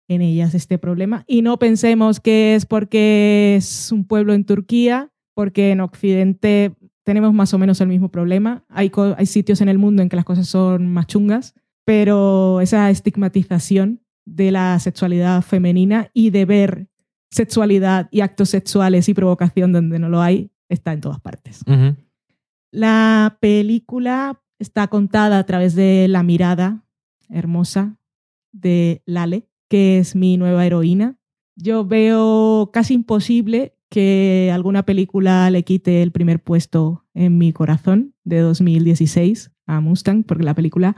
[0.07, 1.23] en ellas este problema.
[1.27, 6.73] Y no pensemos que es porque es un pueblo en Turquía, porque en Occidente
[7.03, 8.63] tenemos más o menos el mismo problema.
[8.69, 8.91] Hay,
[9.25, 14.51] sitios en el mundo en que las cosas son más chungas, pero esa estigmatización de
[14.51, 16.87] la sexualidad femenina y de ver
[17.31, 21.63] sexualidad y actos sexuales y provocación donde no lo hay está en todas partes.
[22.71, 26.85] La película está contada a través de la mirada
[27.29, 27.97] hermosa
[28.51, 31.17] de Lale, que es mi nueva heroína.
[31.55, 38.15] Yo veo casi imposible que alguna película le quite el primer puesto en mi corazón.
[38.23, 40.95] de 2016 a Mustang, porque la película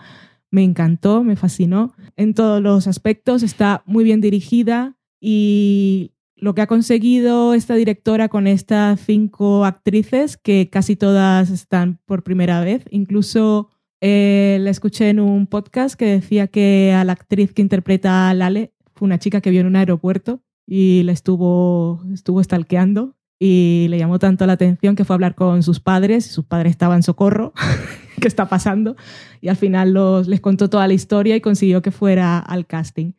[0.51, 6.61] me encantó, me fascinó en todos los aspectos, está muy bien dirigida y lo que
[6.61, 12.85] ha conseguido esta directora con estas cinco actrices, que casi todas están por primera vez,
[12.91, 13.69] incluso
[14.01, 18.33] eh, la escuché en un podcast que decía que a la actriz que interpreta a
[18.35, 23.87] Lale fue una chica que vio en un aeropuerto y la estuvo, estuvo stalkeando y
[23.89, 26.71] le llamó tanto la atención que fue a hablar con sus padres y sus padres
[26.71, 27.53] estaban socorro,
[28.21, 28.95] ¿qué está pasando?
[29.41, 33.13] Y al final los, les contó toda la historia y consiguió que fuera al casting.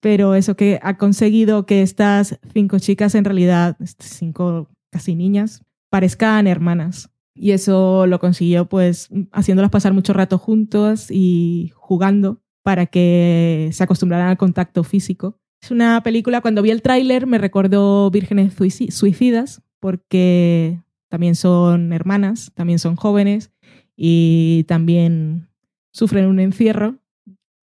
[0.00, 5.62] Pero eso que ha conseguido que estas cinco chicas, en realidad, estas cinco casi niñas,
[5.90, 7.08] parezcan hermanas.
[7.34, 13.84] Y eso lo consiguió pues haciéndolas pasar mucho rato juntos y jugando para que se
[13.84, 15.38] acostumbraran al contacto físico.
[15.62, 21.92] Es una película, cuando vi el tráiler me recordó Vírgenes Suici- Suicidas, porque también son
[21.92, 23.52] hermanas, también son jóvenes
[23.96, 25.48] y también
[25.92, 26.96] sufren un encierro.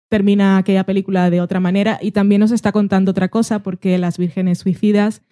[0.09, 4.17] Termina aquella película de otra manera y también nos está contando otra cosa, porque Las
[4.17, 5.23] Vírgenes Suicidas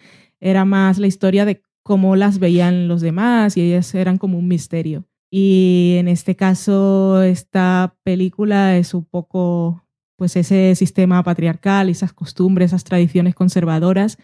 [0.41, 4.47] era más la historia de cómo las veían los demás y ellas eran como un
[4.49, 5.05] misterio.
[5.31, 9.83] Y en este caso, esta película es un poco
[10.17, 14.17] pues ese sistema patriarcal, esas costumbres, esas tradiciones conservadoras,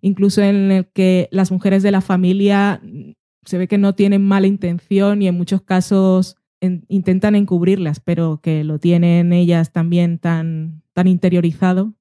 [0.00, 3.12] incluso en el que las mujeres de la familia mm,
[3.44, 8.40] se ve que no tienen mala intención y en muchos casos en- intentan encubrirlas, pero
[8.42, 11.94] que lo tienen ellas también tan, tan interiorizado,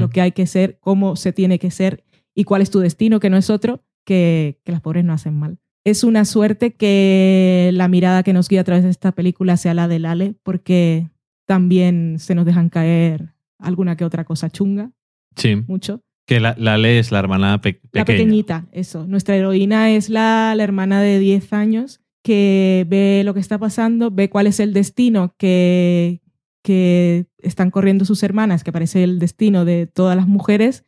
[0.00, 2.04] lo que hay que ser, cómo se tiene que ser
[2.34, 5.34] y cuál es tu destino, que no es otro, que, que las pobres no hacen
[5.34, 5.58] mal.
[5.84, 9.72] Es una suerte que la mirada que nos guía a través de esta película sea
[9.74, 11.08] la del Ale, porque
[11.48, 14.92] también se nos dejan caer alguna que otra cosa chunga,
[15.34, 16.02] Sí, mucho.
[16.26, 17.90] que la, la Lale es la hermana pe- pequeña.
[17.94, 19.06] La pequeñita, eso.
[19.06, 24.10] Nuestra heroína es la, la hermana de 10 años que ve lo que está pasando,
[24.10, 26.20] ve cuál es el destino que,
[26.62, 30.84] que están corriendo sus hermanas, que parece el destino de todas las mujeres,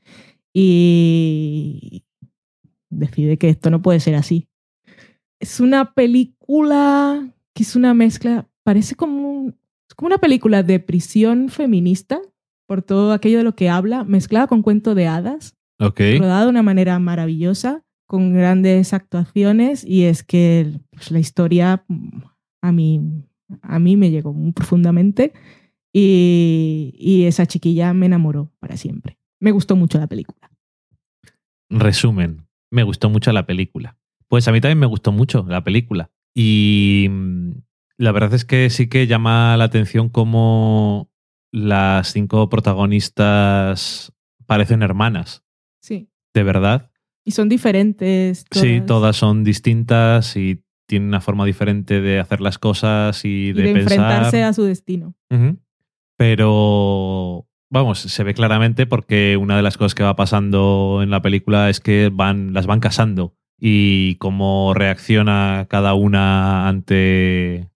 [0.52, 2.04] y
[2.90, 4.48] decide que esto no puede ser así.
[5.40, 9.56] Es una película que es una mezcla, parece como, un-
[10.00, 12.22] como una película de prisión feminista,
[12.66, 16.00] por todo aquello de lo que habla, mezclada con cuento de hadas Ok.
[16.18, 22.22] rodada de una manera maravillosa, con grandes actuaciones y es que pues, la historia mm,
[22.62, 23.26] a mí,
[23.60, 25.34] a mí me llegó muy profundamente
[25.92, 29.18] y, y esa chiquilla me enamoró para siempre.
[29.38, 30.50] Me gustó mucho la película.
[31.68, 33.98] Resumen, me gustó mucho la película.
[34.28, 36.10] Pues a mí también me gustó mucho la película.
[36.34, 37.50] Y mm,
[38.00, 41.10] la verdad es que sí que llama la atención cómo
[41.52, 44.12] las cinco protagonistas
[44.46, 45.44] parecen hermanas,
[45.82, 46.08] Sí.
[46.34, 46.90] de verdad.
[47.24, 48.46] Y son diferentes.
[48.50, 53.52] Sí, todas son distintas y tienen una forma diferente de hacer las cosas y Y
[53.52, 53.92] de, de pensar.
[53.98, 55.14] enfrentarse a su destino.
[56.16, 61.22] Pero, vamos, se ve claramente porque una de las cosas que va pasando en la
[61.22, 67.68] película es que van, las van casando y cómo reacciona cada una ante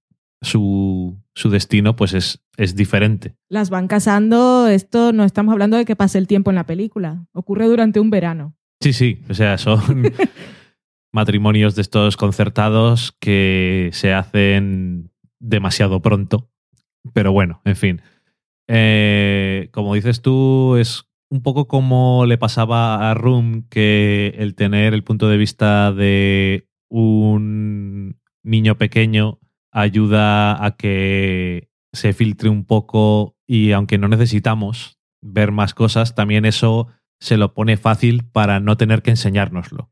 [0.44, 3.34] su, su destino, pues es, es diferente.
[3.48, 7.26] Las van casando, esto no estamos hablando de que pase el tiempo en la película.
[7.32, 8.54] Ocurre durante un verano.
[8.80, 10.12] Sí, sí, o sea, son
[11.12, 16.50] matrimonios de estos concertados que se hacen demasiado pronto.
[17.12, 18.02] Pero bueno, en fin.
[18.66, 24.94] Eh, como dices tú, es un poco como le pasaba a Room que el tener
[24.94, 29.40] el punto de vista de un niño pequeño
[29.74, 36.44] ayuda a que se filtre un poco y aunque no necesitamos ver más cosas, también
[36.44, 36.88] eso
[37.20, 39.90] se lo pone fácil para no tener que enseñárnoslo.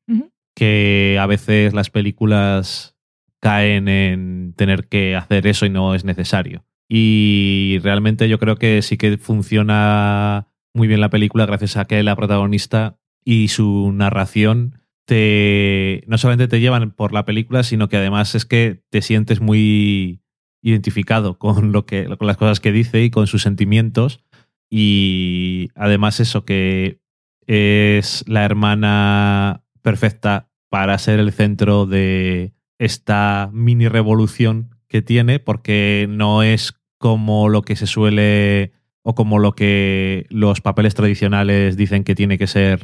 [0.54, 2.96] Que a veces las películas
[3.40, 6.64] caen en tener que hacer eso y no es necesario.
[6.88, 12.02] Y realmente yo creo que sí que funciona muy bien la película gracias a que
[12.02, 17.96] la protagonista y su narración te no solamente te llevan por la película, sino que
[17.96, 20.22] además es que te sientes muy
[20.62, 24.24] identificado con lo que con las cosas que dice y con sus sentimientos.
[24.70, 27.00] Y además eso que
[27.46, 36.06] es la hermana perfecta para ser el centro de esta mini revolución que tiene porque
[36.08, 38.72] no es como lo que se suele
[39.02, 42.80] o como lo que los papeles tradicionales dicen que tiene que ser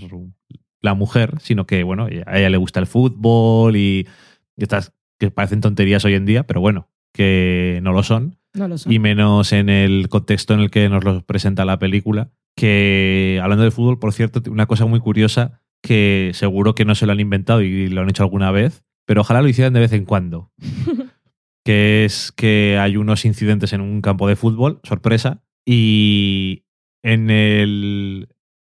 [0.80, 4.06] la mujer, sino que, bueno, a ella le gusta el fútbol y
[4.56, 8.78] estas que parecen tonterías hoy en día, pero bueno, que no lo son No lo
[8.78, 8.92] son.
[8.92, 12.30] y menos en el contexto en el que nos lo presenta la película.
[12.56, 17.06] Que hablando de fútbol, por cierto, una cosa muy curiosa que seguro que no se
[17.06, 19.92] lo han inventado y lo han hecho alguna vez, pero ojalá lo hicieran de vez
[19.92, 20.52] en cuando.
[21.64, 26.64] que es que hay unos incidentes en un campo de fútbol, sorpresa, y
[27.02, 28.28] en el,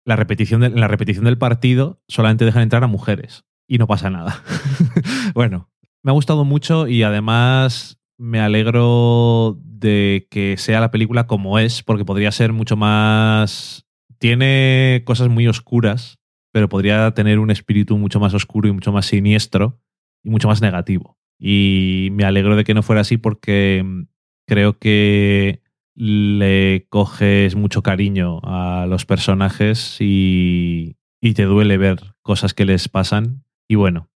[0.08, 3.88] la, repetición de- en la repetición del partido solamente dejan entrar a mujeres y no
[3.88, 4.42] pasa nada.
[5.36, 5.70] bueno,
[6.02, 11.84] me ha gustado mucho y además me alegro de que sea la película como es,
[11.84, 13.86] porque podría ser mucho más...
[14.18, 16.18] Tiene cosas muy oscuras,
[16.54, 19.80] pero podría tener un espíritu mucho más oscuro y mucho más siniestro
[20.24, 21.18] y mucho más negativo.
[21.38, 24.04] Y me alegro de que no fuera así porque mm,
[24.48, 25.62] creo que
[25.98, 32.88] le coges mucho cariño a los personajes y, y te duele ver cosas que les
[32.88, 33.44] pasan.
[33.68, 34.10] Y bueno,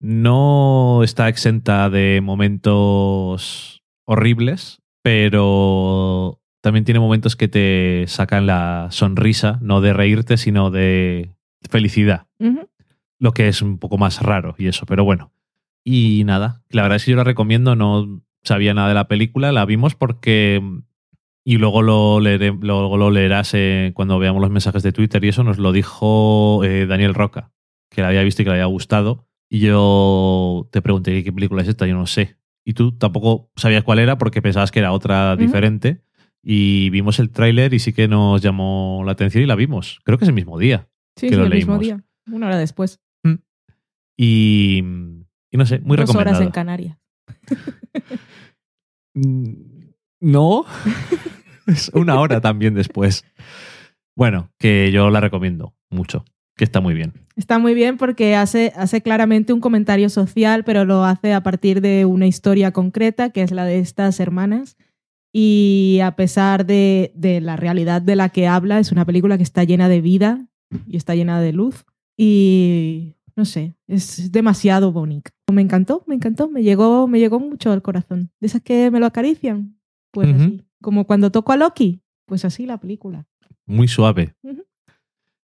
[0.00, 9.58] no está exenta de momentos horribles, pero también tiene momentos que te sacan la sonrisa,
[9.62, 11.30] no de reírte, sino de
[11.70, 12.26] felicidad
[13.22, 15.32] lo que es un poco más raro y eso, pero bueno.
[15.84, 19.52] Y nada, la verdad es que yo la recomiendo, no sabía nada de la película,
[19.52, 20.60] la vimos porque...
[21.44, 25.28] Y luego lo, leeré- luego lo leerás eh, cuando veamos los mensajes de Twitter y
[25.28, 27.52] eso nos lo dijo eh, Daniel Roca,
[27.90, 29.26] que la había visto y que le había gustado.
[29.50, 32.36] Y yo te pregunté qué película es esta, yo no sé.
[32.64, 36.02] Y tú tampoco sabías cuál era porque pensabas que era otra diferente.
[36.44, 40.00] Y vimos el tráiler y sí que nos llamó la atención y la vimos.
[40.04, 40.88] Creo que es el mismo día.
[41.16, 41.80] Sí, Que sí, lo el mismo leímos.
[42.26, 42.34] día.
[42.34, 43.00] Una hora después.
[44.16, 44.78] Y,
[45.50, 46.98] y no sé, muy Dos horas en Canarias.
[50.22, 50.64] No,
[51.66, 53.24] es una hora también después.
[54.14, 56.24] Bueno, que yo la recomiendo mucho,
[56.56, 57.12] que está muy bien.
[57.34, 62.04] Está muy bien porque hace, claramente un comentario social, pero lo hace a partir de
[62.04, 64.76] una historia concreta, que es la de estas hermanas.
[65.32, 69.42] Y a pesar de, de la realidad de la que habla, es una película que
[69.42, 70.46] está llena de vida
[70.86, 71.84] y está llena de luz.
[72.16, 75.32] Y no sé, es demasiado bonita.
[75.50, 78.30] Me encantó, me encantó, me llegó, me llegó mucho al corazón.
[78.38, 79.78] De esas que me lo acarician,
[80.12, 80.62] pues así.
[80.80, 83.26] Como cuando toco a Loki, pues así la película.
[83.66, 84.34] Muy suave.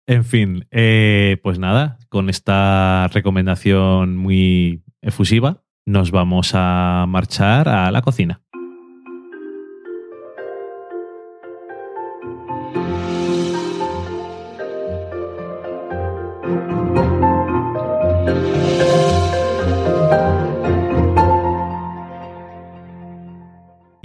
[0.05, 7.91] En fin, eh, pues nada, con esta recomendación muy efusiva, nos vamos a marchar a
[7.91, 8.41] la cocina.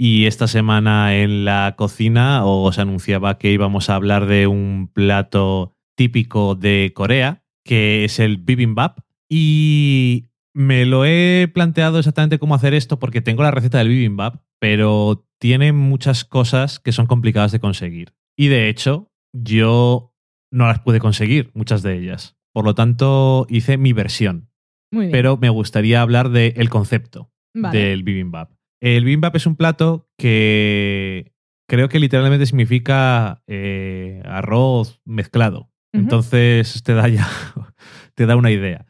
[0.01, 5.75] Y esta semana en la cocina os anunciaba que íbamos a hablar de un plato
[5.97, 8.99] típico de Corea, que es el bibimbap.
[9.27, 14.41] Y me lo he planteado exactamente cómo hacer esto porque tengo la receta del bibimbap,
[14.57, 18.13] pero tiene muchas cosas que son complicadas de conseguir.
[18.37, 20.15] Y de hecho, yo
[20.49, 22.37] no las pude conseguir, muchas de ellas.
[22.53, 24.49] Por lo tanto, hice mi versión.
[24.93, 25.11] Muy bien.
[25.11, 27.77] Pero me gustaría hablar del concepto Vale.
[27.77, 28.58] del bibimbap.
[28.81, 31.33] El bibimbap es un plato que
[31.67, 35.71] creo que literalmente significa eh, arroz mezclado.
[35.91, 37.27] Entonces te da ya
[38.15, 38.85] te da una idea.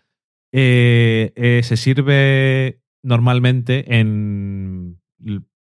[0.51, 4.99] Eh, eh, se sirve normalmente en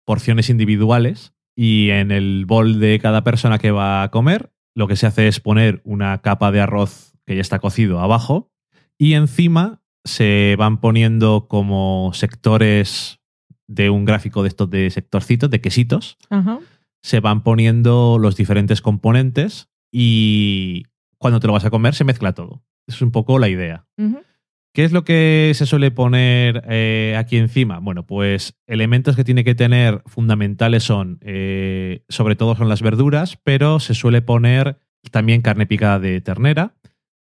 [0.06, 4.96] porciones individuales y en el bol de cada persona que va a comer lo que
[4.96, 8.52] se hace es poner una capa de arroz que ya está cocido abajo
[9.00, 13.17] y encima se van poniendo como sectores
[13.68, 16.60] de un gráfico de estos de sectorcitos, de quesitos, Ajá.
[17.02, 20.84] se van poniendo los diferentes componentes y
[21.18, 22.64] cuando te lo vas a comer se mezcla todo.
[22.88, 23.86] Es un poco la idea.
[24.74, 27.80] ¿Qué es lo que se suele poner eh, aquí encima?
[27.80, 33.38] Bueno, pues elementos que tiene que tener fundamentales son, eh, sobre todo son las verduras,
[33.44, 34.80] pero se suele poner
[35.12, 36.76] también carne picada de ternera,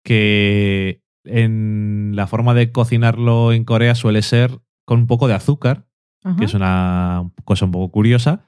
[0.05, 5.87] que en la forma de cocinarlo en Corea suele ser con un poco de azúcar,
[6.25, 6.37] Ajá.
[6.37, 8.47] que es una cosa un poco curiosa,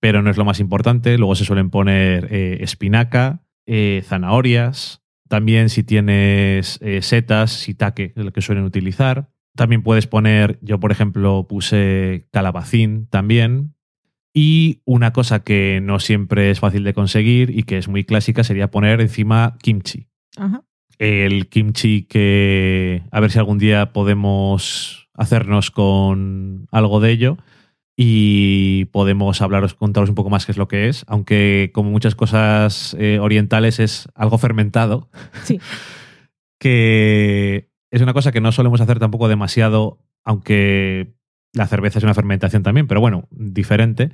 [0.00, 1.16] pero no es lo más importante.
[1.18, 8.24] Luego se suelen poner eh, espinaca, eh, zanahorias, también si tienes eh, setas, shiitake, es
[8.24, 9.30] lo que suelen utilizar.
[9.54, 13.74] También puedes poner, yo por ejemplo puse calabacín también.
[14.34, 18.42] Y una cosa que no siempre es fácil de conseguir y que es muy clásica
[18.42, 20.62] sería poner encima kimchi Ajá.
[20.98, 27.36] el kimchi que a ver si algún día podemos hacernos con algo de ello
[27.96, 32.14] y podemos hablaros, contaros un poco más qué es lo que es, aunque como muchas
[32.14, 35.10] cosas eh, orientales es algo fermentado,
[35.42, 35.60] Sí.
[36.58, 41.14] que es una cosa que no solemos hacer tampoco demasiado, aunque
[41.52, 44.12] la cerveza es una fermentación también, pero bueno, diferente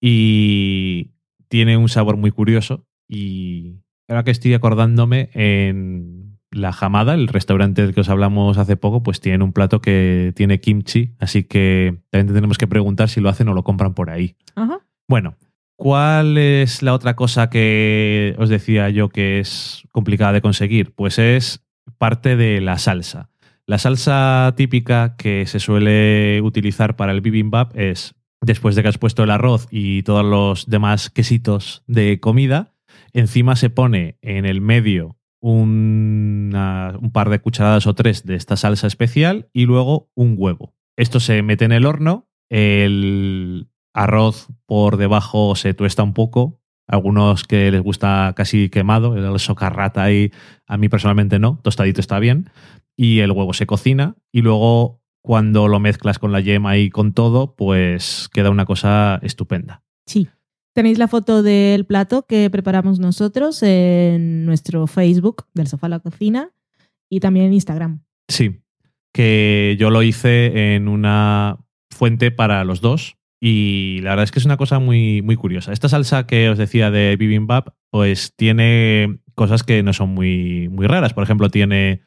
[0.00, 1.12] y
[1.48, 6.15] tiene un sabor muy curioso y ahora que estoy acordándome en
[6.56, 10.32] la Hamada, el restaurante del que os hablamos hace poco, pues tiene un plato que
[10.34, 14.10] tiene kimchi, así que también tenemos que preguntar si lo hacen o lo compran por
[14.10, 14.36] ahí.
[14.54, 14.80] Ajá.
[15.08, 15.36] Bueno,
[15.76, 20.92] ¿cuál es la otra cosa que os decía yo que es complicada de conseguir?
[20.94, 21.64] Pues es
[21.98, 23.30] parte de la salsa.
[23.66, 28.98] La salsa típica que se suele utilizar para el bibimbap es, después de que has
[28.98, 32.72] puesto el arroz y todos los demás quesitos de comida,
[33.12, 35.16] encima se pone en el medio
[35.52, 40.74] un par de cucharadas o tres de esta salsa especial y luego un huevo.
[40.96, 47.44] Esto se mete en el horno, el arroz por debajo se tuesta un poco, algunos
[47.44, 50.32] que les gusta casi quemado, el socarrata ahí,
[50.66, 52.50] a mí personalmente no, tostadito está bien,
[52.96, 57.12] y el huevo se cocina y luego cuando lo mezclas con la yema y con
[57.12, 59.82] todo, pues queda una cosa estupenda.
[60.06, 60.28] Sí.
[60.76, 66.50] Tenéis la foto del plato que preparamos nosotros en nuestro Facebook del Sofá la Cocina
[67.08, 68.02] y también en Instagram.
[68.28, 68.60] Sí,
[69.10, 71.56] que yo lo hice en una
[71.90, 75.72] fuente para los dos y la verdad es que es una cosa muy, muy curiosa.
[75.72, 80.86] Esta salsa que os decía de bibimbap, pues tiene cosas que no son muy, muy
[80.86, 81.14] raras.
[81.14, 82.02] Por ejemplo, tiene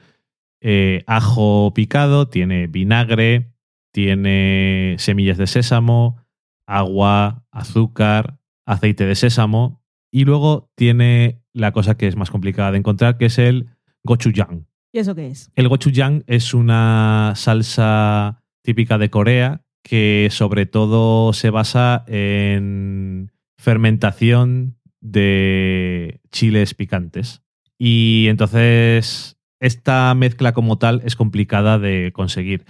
[0.62, 3.52] eh, ajo picado, tiene vinagre,
[3.92, 6.24] tiene semillas de sésamo,
[6.68, 8.39] agua, azúcar,
[8.70, 13.26] aceite de sésamo y luego tiene la cosa que es más complicada de encontrar, que
[13.26, 13.68] es el
[14.04, 14.68] gochujang.
[14.94, 15.52] ¿Y eso qué es?
[15.56, 24.78] El gochujang es una salsa típica de Corea que sobre todo se basa en fermentación
[25.02, 27.42] de chiles picantes.
[27.78, 32.66] Y entonces esta mezcla como tal es complicada de conseguir.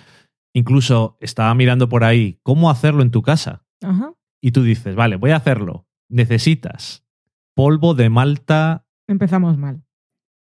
[0.53, 3.65] Incluso estaba mirando por ahí cómo hacerlo en tu casa.
[3.81, 4.13] Ajá.
[4.41, 5.88] Y tú dices, vale, voy a hacerlo.
[6.09, 7.05] Necesitas
[7.55, 9.83] polvo de malta Empezamos mal.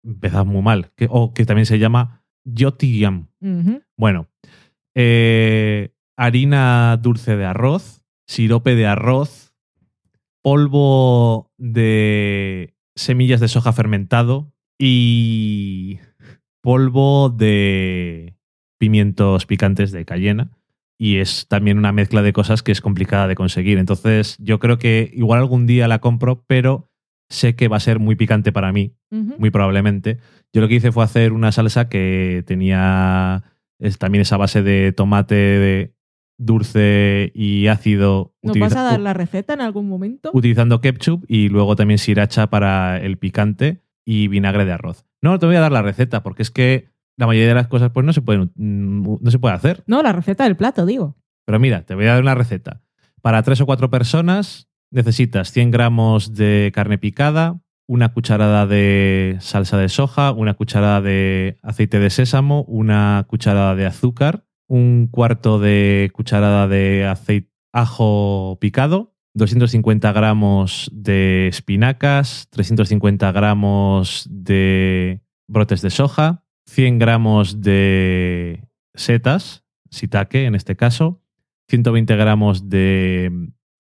[0.03, 3.29] empezás muy mal, que, o que también se llama yotiam.
[3.97, 4.27] Bueno,
[4.95, 9.53] eh, harina dulce de arroz, sirope de arroz,
[10.41, 15.99] polvo de semillas de soja fermentado y
[16.61, 18.37] polvo de
[18.77, 20.51] pimientos picantes de cayena.
[20.97, 23.77] Y es también una mezcla de cosas que es complicada de conseguir.
[23.77, 26.89] Entonces, yo creo que igual algún día la compro, pero
[27.29, 28.95] sé que va a ser muy picante para mí
[29.37, 30.17] muy probablemente.
[30.53, 33.43] Yo lo que hice fue hacer una salsa que tenía
[33.79, 35.93] es también esa base de tomate de
[36.39, 40.31] dulce y ácido ¿Nos vas a dar la receta en algún momento?
[40.33, 45.05] utilizando ketchup y luego también sriracha para el picante y vinagre de arroz.
[45.21, 47.91] No te voy a dar la receta porque es que la mayoría de las cosas
[47.91, 49.83] pues no se pueden mm, no se puede hacer.
[49.87, 51.17] No, la receta del plato, digo.
[51.45, 52.81] Pero mira, te voy a dar una receta.
[53.21, 59.77] Para tres o cuatro personas necesitas 100 gramos de carne picada, una cucharada de salsa
[59.77, 66.11] de soja, una cucharada de aceite de sésamo, una cucharada de azúcar, un cuarto de
[66.13, 76.42] cucharada de aceite ajo picado, 250 gramos de espinacas, 350 gramos de brotes de soja,
[76.73, 81.21] 100 gramos de setas, sitake en este caso,
[81.69, 83.31] 120 gramos de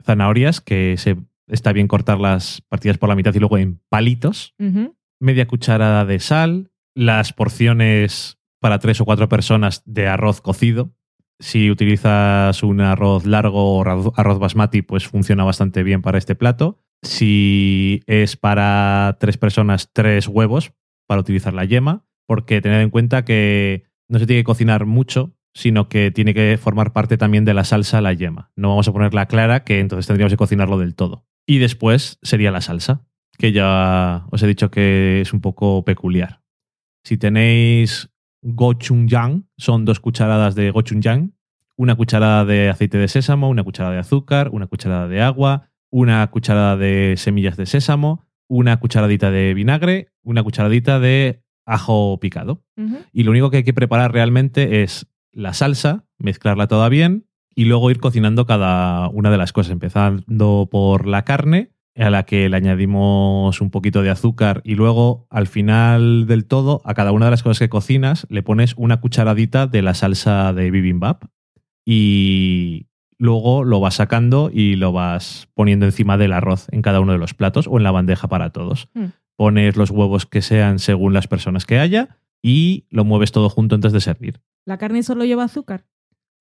[0.03, 1.17] zanahorias, que se,
[1.47, 4.53] está bien cortarlas partidas por la mitad y luego en palitos,
[5.19, 10.93] media cucharada de sal, las porciones para tres o cuatro personas de arroz cocido.
[11.39, 16.35] Si utilizas un arroz largo o arroz arroz basmati, pues funciona bastante bien para este
[16.35, 16.79] plato.
[17.01, 20.73] Si es para tres personas, tres huevos
[21.07, 25.35] para utilizar la yema, porque tened en cuenta que no se tiene que cocinar mucho,
[25.53, 28.51] sino que tiene que formar parte también de la salsa la yema.
[28.55, 31.25] No vamos a ponerla clara, que entonces tendríamos que cocinarlo del todo.
[31.45, 33.05] Y después sería la salsa,
[33.37, 36.41] que ya os he dicho que es un poco peculiar.
[37.03, 38.09] Si tenéis
[38.41, 41.33] gochujang, son dos cucharadas de gochujang,
[41.75, 46.25] una cucharada de aceite de sésamo, una cucharada de azúcar, una cucharada de agua, una
[46.31, 52.63] cucharada de semillas de sésamo, una cucharadita de vinagre, una cucharadita de ajo picado.
[53.11, 57.65] Y lo único que hay que preparar realmente es la salsa, mezclarla toda bien y
[57.65, 62.49] luego ir cocinando cada una de las cosas, empezando por la carne, a la que
[62.49, 67.25] le añadimos un poquito de azúcar y luego al final del todo, a cada una
[67.25, 71.25] de las cosas que cocinas, le pones una cucharadita de la salsa de bibimbap
[71.85, 72.87] y
[73.17, 77.19] luego lo vas sacando y lo vas poniendo encima del arroz en cada uno de
[77.19, 78.89] los platos o en la bandeja para todos.
[78.93, 79.05] Mm.
[79.35, 83.75] Pones los huevos que sean según las personas que haya y lo mueves todo junto
[83.75, 84.41] antes de servir.
[84.65, 85.85] ¿La carne solo lleva azúcar?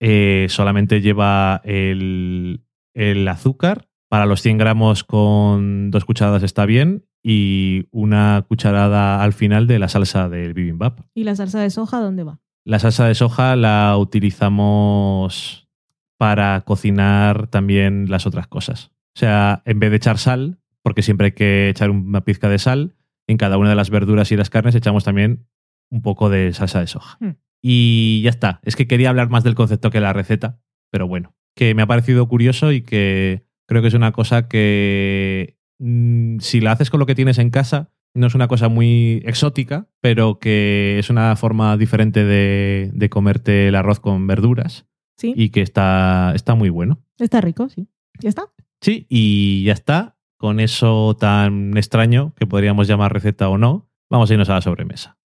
[0.00, 2.64] Eh, solamente lleva el,
[2.94, 9.32] el azúcar, Para los 100 gramos con dos cucharadas está bien y una cucharada al
[9.32, 11.00] final de la salsa del bibimbap.
[11.14, 12.40] ¿Y la salsa de soja dónde va?
[12.64, 15.68] La salsa de soja la utilizamos
[16.18, 18.90] para cocinar también las otras cosas.
[19.14, 22.58] O sea, en vez de echar sal, porque siempre hay que echar una pizca de
[22.58, 25.46] sal, en cada una de las verduras y las carnes echamos también
[25.90, 27.18] un poco de salsa de soja.
[27.20, 27.36] Hmm.
[27.62, 28.60] Y ya está.
[28.64, 30.60] Es que quería hablar más del concepto que la receta,
[30.90, 35.56] pero bueno, que me ha parecido curioso y que creo que es una cosa que
[35.78, 39.22] mm, si la haces con lo que tienes en casa, no es una cosa muy
[39.24, 45.34] exótica, pero que es una forma diferente de, de comerte el arroz con verduras Sí,
[45.36, 47.00] y que está, está muy bueno.
[47.18, 47.86] está rico, sí.
[48.20, 48.52] ¿Ya está?
[48.80, 50.16] Sí, y ya está.
[50.42, 54.60] Con eso tan extraño que podríamos llamar receta o no, vamos a irnos a la
[54.60, 55.16] sobremesa.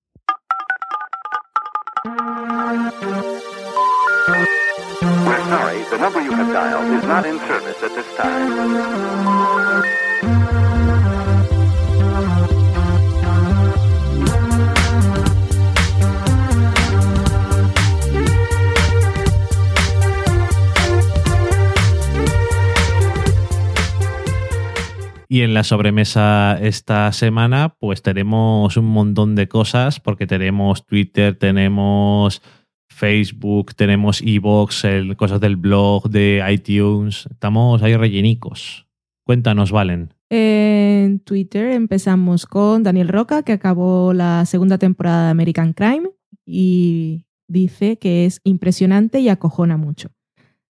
[25.30, 31.38] Y en la sobremesa esta semana, pues tenemos un montón de cosas, porque tenemos Twitter,
[31.38, 32.42] tenemos
[32.90, 34.84] Facebook, tenemos Evox,
[35.18, 37.28] cosas del blog, de iTunes.
[37.30, 38.88] Estamos ahí rellenicos.
[39.26, 40.14] Cuéntanos, Valen.
[40.30, 46.10] En Twitter empezamos con Daniel Roca, que acabó la segunda temporada de American Crime
[46.46, 50.10] y dice que es impresionante y acojona mucho.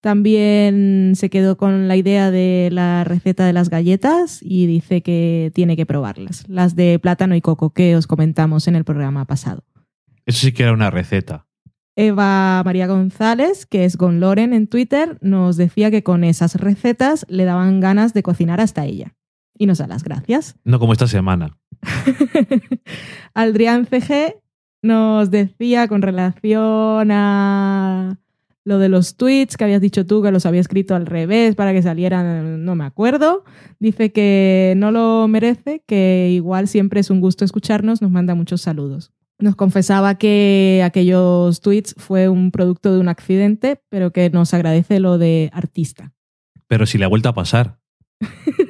[0.02, 5.52] También se quedó con la idea de la receta de las galletas y dice que
[5.54, 9.62] tiene que probarlas, las de plátano y coco que os comentamos en el programa pasado.
[10.26, 11.46] Eso sí que era una receta.
[11.94, 17.24] Eva María González, que es Gon Loren en Twitter, nos decía que con esas recetas
[17.28, 19.14] le daban ganas de cocinar hasta ella.
[19.56, 20.56] Y nos da las gracias.
[20.64, 21.58] No como esta semana.
[23.34, 24.34] Adrián CG
[24.82, 28.18] nos decía con relación a
[28.64, 31.72] lo de los tweets que habías dicho tú que los había escrito al revés para
[31.72, 33.44] que salieran, no me acuerdo.
[33.78, 38.60] Dice que no lo merece, que igual siempre es un gusto escucharnos, nos manda muchos
[38.60, 39.12] saludos.
[39.38, 45.00] Nos confesaba que aquellos tweets fue un producto de un accidente, pero que nos agradece
[45.00, 46.12] lo de artista.
[46.68, 47.78] Pero si le ha vuelto a pasar.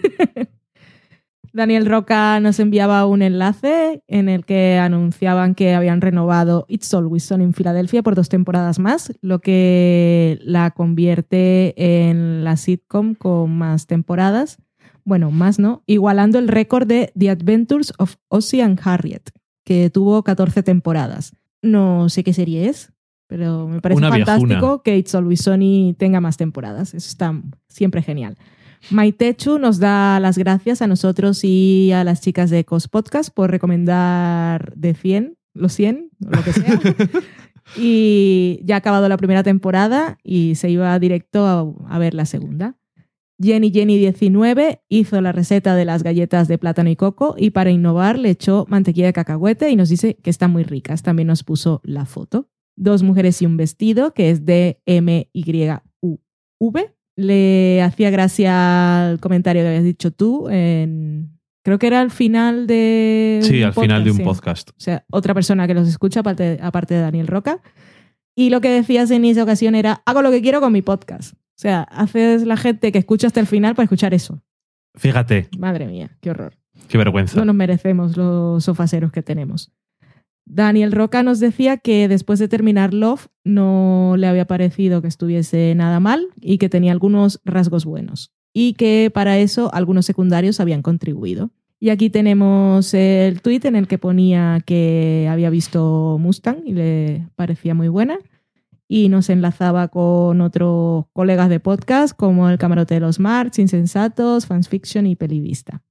[1.53, 7.24] Daniel Roca nos enviaba un enlace en el que anunciaban que habían renovado It's Always
[7.24, 13.57] Sunny en Filadelfia por dos temporadas más, lo que la convierte en la sitcom con
[13.57, 14.58] más temporadas.
[15.04, 19.30] Bueno, más no, igualando el récord de The Adventures of Ozzie and Harriet,
[19.64, 21.37] que tuvo 14 temporadas.
[21.61, 22.92] No sé qué serie es,
[23.26, 26.95] pero me parece Una fantástico que It's Always Sunny tenga más temporadas.
[26.95, 27.34] Eso está
[27.68, 28.37] siempre genial.
[28.91, 33.50] Maitechu nos da las gracias a nosotros y a las chicas de Ecos Podcast por
[33.50, 36.80] recomendar de 100, los 100, o lo que sea.
[37.76, 42.26] y ya ha acabado la primera temporada y se iba directo a, a ver la
[42.26, 42.76] segunda.
[43.41, 47.71] Jenny Jenny 19 hizo la receta de las galletas de plátano y coco y para
[47.71, 51.03] innovar le echó mantequilla de cacahuete y nos dice que están muy ricas.
[51.03, 52.49] También nos puso la foto.
[52.76, 55.83] Dos mujeres y un vestido, que es de M-Y-U-V.
[57.17, 60.49] Le hacía gracia al comentario que habías dicho tú.
[60.49, 63.41] En, creo que era al final de.
[63.43, 64.22] Sí, al final de un sí.
[64.22, 64.71] podcast.
[64.71, 67.61] O sea, otra persona que los escucha, aparte, aparte de Daniel Roca.
[68.34, 71.34] Y lo que decías en esa ocasión era: hago lo que quiero con mi podcast.
[71.34, 74.43] O sea, haces la gente que escucha hasta el final para escuchar eso.
[74.95, 76.57] Fíjate, Madre mía, qué horror.
[76.89, 77.39] qué vergüenza.
[77.39, 79.71] No nos merecemos los sofaseros que tenemos.
[80.44, 85.74] Daniel Roca nos decía que después de terminar Love no le había parecido que estuviese
[85.74, 90.82] nada mal y que tenía algunos rasgos buenos y que para eso algunos secundarios habían
[90.82, 91.50] contribuido.
[91.80, 97.28] Y aquí tenemos el tweet en el que ponía que había visto Mustang y le
[97.34, 98.18] parecía muy buena
[98.86, 104.46] y nos enlazaba con otros colegas de podcast como el Camarote de los Marx, Insensatos,
[104.46, 105.82] Fans Fiction y Pelivista.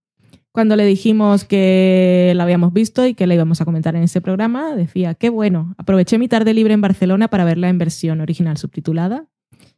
[0.53, 4.19] Cuando le dijimos que la habíamos visto y que la íbamos a comentar en este
[4.19, 8.57] programa, decía, qué bueno, aproveché mi tarde libre en Barcelona para verla en versión original
[8.57, 9.27] subtitulada.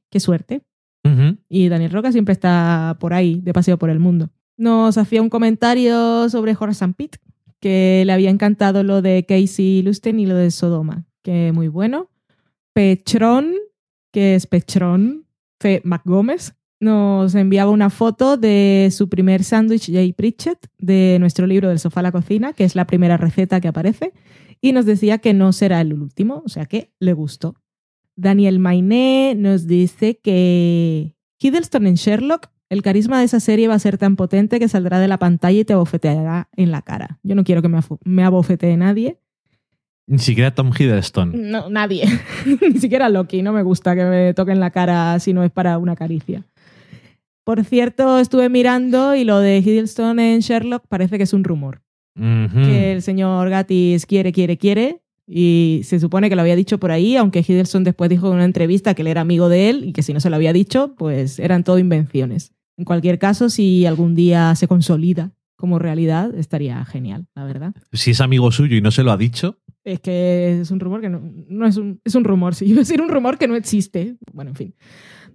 [0.09, 0.63] Qué suerte.
[1.49, 4.29] Y Daniel Roca siempre está por ahí, de paseo por el mundo.
[4.57, 6.95] Nos hacía un comentario sobre Horace and
[7.59, 12.09] que le había encantado lo de Casey Lusten y lo de Sodoma, que muy bueno.
[12.73, 13.53] Pechron,
[14.11, 15.25] que es Pechron,
[15.59, 21.69] Fe McGómez, nos enviaba una foto de su primer sándwich Jay Pritchett de nuestro libro
[21.69, 24.13] del sofá a la cocina, que es la primera receta que aparece,
[24.61, 27.55] y nos decía que no será el último, o sea que le gustó.
[28.15, 33.79] Daniel Mainé nos dice que Hiddleston en Sherlock El carisma de esa serie va a
[33.79, 37.19] ser tan potente que saldrá de la pantalla y te abofeteará en la cara.
[37.23, 39.19] Yo no quiero que me, abofetee nadie.
[40.07, 41.51] Ni siquiera Tom Hiddleston.
[41.51, 42.05] No, nadie.
[42.61, 43.41] Ni siquiera Loki.
[43.41, 46.45] No me gusta que me toquen la cara si no es para una caricia.
[47.43, 51.81] Por cierto, estuve mirando y lo de Hiddleston en Sherlock parece que es un rumor.
[52.15, 52.61] Ujú.
[52.61, 55.01] Que el señor Gatis quiere, quiere, quiere.
[55.25, 58.45] Y se supone que lo había dicho por ahí, aunque Hiddleston después dijo en una
[58.45, 60.95] entrevista que él era amigo de él y que si no se lo había dicho,
[60.97, 62.53] pues eran todo invenciones.
[62.77, 67.73] En cualquier caso, si algún día se consolida como realidad, estaría genial, la verdad.
[67.93, 71.01] Si es amigo suyo y no se lo ha dicho, Es que es un rumor
[71.01, 73.47] que no, no es un, es un rumor, sí, iba a decir un rumor que
[73.47, 74.17] no existe.
[74.33, 74.75] Bueno, en fin.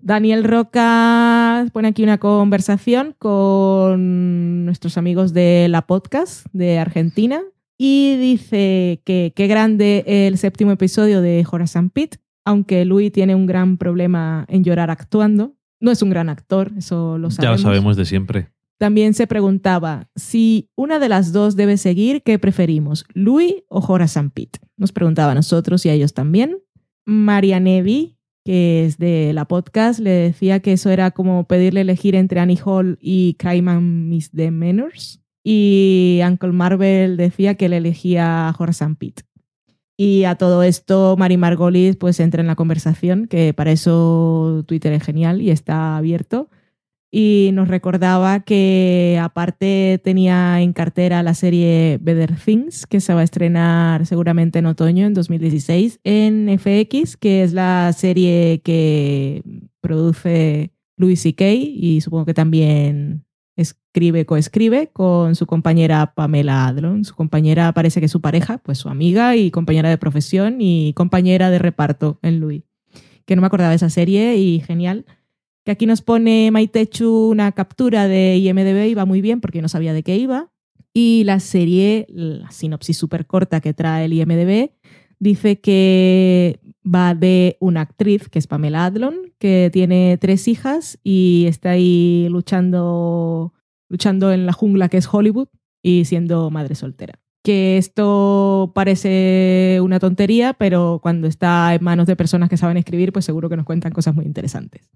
[0.03, 7.43] Daniel Roca pone aquí una conversación con nuestros amigos de la podcast de Argentina
[7.77, 13.47] y dice que qué grande el séptimo episodio de Horace Pitt, aunque Louis tiene un
[13.47, 15.55] gran problema en llorar actuando.
[15.81, 17.61] No es un gran actor, eso lo ya sabemos.
[17.61, 18.49] lo sabemos de siempre.
[18.79, 23.05] También se preguntaba si una de las dos debe seguir, ¿qué preferimos?
[23.13, 24.59] ¿Louis o Horace Pitt?
[24.77, 26.59] Nos preguntaba a nosotros y a ellos también.
[27.05, 28.18] María Nevi,
[28.49, 32.59] que es de la podcast, le decía que eso era como pedirle elegir entre Annie
[32.65, 35.21] Hall y Crime and Misdemeanors.
[35.45, 39.21] Y Uncle Marvel decía que le elegía a Horace Pitt.
[39.99, 44.95] Y a todo esto, Mari Margolis pues entra en la conversación, que para eso Twitter
[44.95, 46.49] es genial y está abierto
[47.11, 53.21] y nos recordaba que aparte tenía en cartera la serie Better Things, que se va
[53.21, 59.43] a estrenar seguramente en otoño, en 2016, en FX, que es la serie que
[59.81, 61.45] produce Louis C.K.
[61.51, 63.25] y supongo que también
[63.57, 67.05] escribe, coescribe con su compañera Pamela Adlon.
[67.05, 70.93] Su compañera parece que es su pareja, pues su amiga y compañera de profesión y
[70.95, 72.65] compañera de reparto en Louis.
[73.25, 75.07] Que no me acordaba de esa serie y genial
[75.69, 79.69] que aquí nos pone Maitechu una captura de IMDB y va muy bien porque no
[79.69, 80.51] sabía de qué iba.
[80.95, 84.71] Y la serie, la sinopsis súper corta que trae el IMDB,
[85.19, 91.45] dice que va de una actriz, que es Pamela Adlon, que tiene tres hijas y
[91.47, 93.53] está ahí luchando,
[93.91, 95.49] luchando en la jungla que es Hollywood
[95.83, 97.21] y siendo madre soltera.
[97.49, 103.11] Que esto parece una tontería, pero cuando está en manos de personas que saben escribir,
[103.11, 104.91] pues seguro que nos cuentan cosas muy interesantes.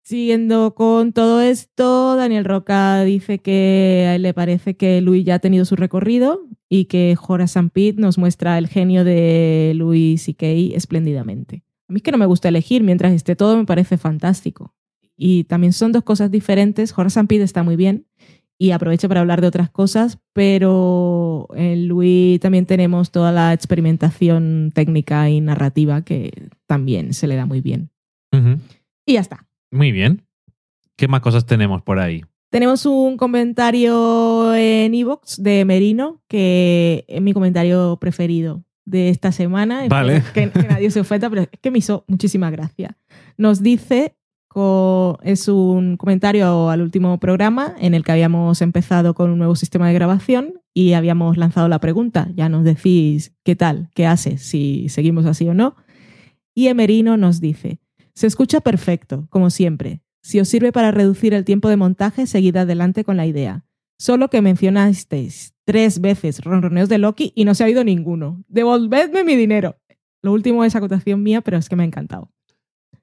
[0.00, 5.34] Siguiendo con todo esto, Daniel Roca dice que a él le parece que Louis ya
[5.34, 10.46] ha tenido su recorrido y que Horace Pitt nos muestra el genio de Louis C.K.
[10.76, 11.64] espléndidamente.
[11.88, 14.72] A mí es que no me gusta elegir, mientras esté todo me parece fantástico.
[15.16, 16.96] Y también son dos cosas diferentes.
[16.96, 18.06] Horace Pitt está muy bien
[18.62, 24.70] y aprovecho para hablar de otras cosas, pero en Louis también tenemos toda la experimentación
[24.74, 27.88] técnica y narrativa que también se le da muy bien.
[29.06, 29.46] Y ya está.
[29.70, 30.26] Muy bien.
[30.96, 32.22] ¿Qué más cosas tenemos por ahí?
[32.50, 39.86] Tenemos un comentario en Evox de Merino, que es mi comentario preferido de esta semana.
[39.88, 40.22] Vale.
[40.34, 42.98] Que, que nadie se ofenda, pero es que me hizo muchísima gracia.
[43.38, 44.16] Nos dice,
[45.22, 49.86] es un comentario al último programa en el que habíamos empezado con un nuevo sistema
[49.88, 52.28] de grabación y habíamos lanzado la pregunta.
[52.34, 55.76] Ya nos decís qué tal, qué haces, si seguimos así o no.
[56.54, 57.78] Y Emerino nos dice,
[58.14, 60.02] se escucha perfecto, como siempre.
[60.22, 63.64] Si os sirve para reducir el tiempo de montaje, seguid adelante con la idea.
[63.98, 68.42] Solo que mencionasteis tres veces ronroneos de Loki y no se ha oído ninguno.
[68.48, 69.76] Devolvedme mi dinero.
[70.22, 72.32] Lo último es acotación mía, pero es que me ha encantado.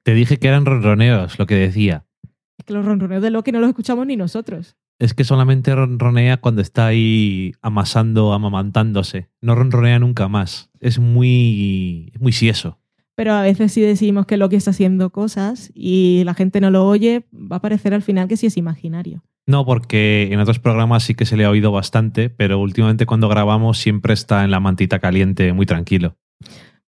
[0.07, 2.05] Te dije que eran ronroneos, lo que decía.
[2.57, 4.77] Es que los ronroneos de Loki no los escuchamos ni nosotros.
[4.99, 9.27] Es que solamente ronronea cuando está ahí amasando, amamantándose.
[9.41, 10.69] No ronronea nunca más.
[10.79, 12.79] Es muy, muy sieso.
[13.15, 16.87] Pero a veces si decimos que Loki está haciendo cosas y la gente no lo
[16.87, 19.25] oye, va a parecer al final que sí es imaginario.
[19.45, 23.27] No, porque en otros programas sí que se le ha oído bastante, pero últimamente cuando
[23.27, 26.15] grabamos siempre está en la mantita caliente, muy tranquilo.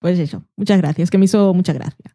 [0.01, 2.14] Pues eso, muchas gracias, que me hizo mucha gracia.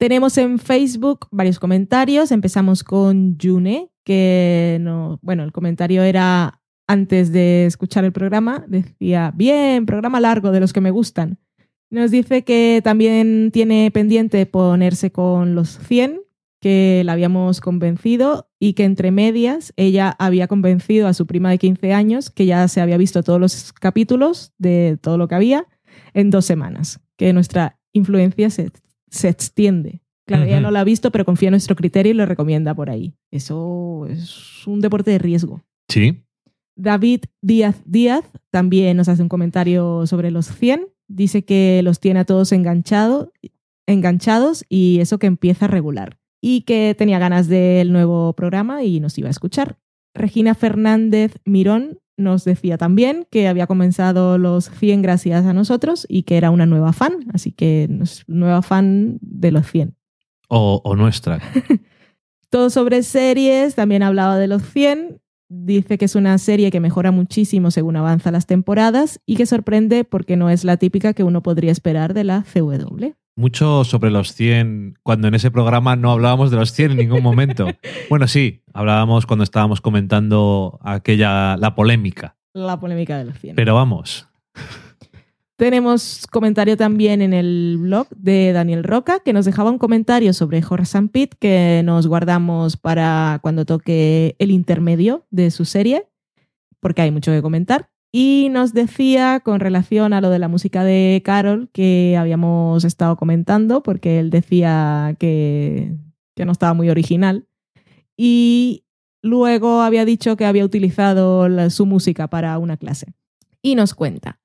[0.00, 2.32] Tenemos en Facebook varios comentarios.
[2.32, 9.30] Empezamos con June, que no, bueno, el comentario era antes de escuchar el programa, decía,
[9.36, 11.36] bien, programa largo de los que me gustan.
[11.90, 16.22] Nos dice que también tiene pendiente ponerse con los 100,
[16.62, 21.58] que la habíamos convencido y que entre medias ella había convencido a su prima de
[21.58, 25.66] 15 años que ya se había visto todos los capítulos de todo lo que había
[26.14, 28.70] en dos semanas, que nuestra influencia se,
[29.10, 30.00] se extiende.
[30.26, 30.62] Claro, ella Ujú.
[30.62, 33.14] no la ha visto, pero confía en nuestro criterio y lo recomienda por ahí.
[33.32, 35.62] Eso es un deporte de riesgo.
[35.88, 36.22] Sí.
[36.76, 40.86] David Díaz Díaz también nos hace un comentario sobre los 100.
[41.08, 43.32] Dice que los tiene a todos enganchado,
[43.86, 46.18] enganchados y eso que empieza regular.
[46.42, 49.76] y que tenía ganas del nuevo programa y nos iba a escuchar.
[50.14, 56.22] Regina Fernández Mirón nos decía también que había comenzado los 100 gracias a nosotros y
[56.22, 57.88] que era una nueva fan, así que
[58.26, 59.96] nueva fan de los 100.
[60.48, 61.40] O, o nuestra.
[62.50, 65.20] Todo sobre series, también hablaba de los 100.
[65.48, 70.04] Dice que es una serie que mejora muchísimo según avanzan las temporadas y que sorprende
[70.04, 73.14] porque no es la típica que uno podría esperar de la CW.
[73.40, 77.22] Mucho sobre los 100, cuando en ese programa no hablábamos de los 100 en ningún
[77.22, 77.66] momento.
[78.10, 82.36] Bueno, sí, hablábamos cuando estábamos comentando aquella, la polémica.
[82.52, 83.56] La polémica de los 100.
[83.56, 84.28] Pero vamos,
[85.56, 90.62] Tenemos comentario también en el blog de Daniel Roca, que nos dejaba un comentario sobre
[90.68, 96.06] Horace and Pete que nos guardamos para cuando toque el intermedio de su serie,
[96.78, 97.88] porque hay mucho que comentar.
[98.12, 103.16] Y nos decía con relación a lo de la música de Carol que habíamos estado
[103.16, 105.94] comentando, porque él decía que,
[106.34, 107.46] que no estaba muy original.
[108.16, 108.84] Y
[109.22, 113.12] luego había dicho que había utilizado la- su música para una clase.
[113.62, 114.40] Y nos cuenta.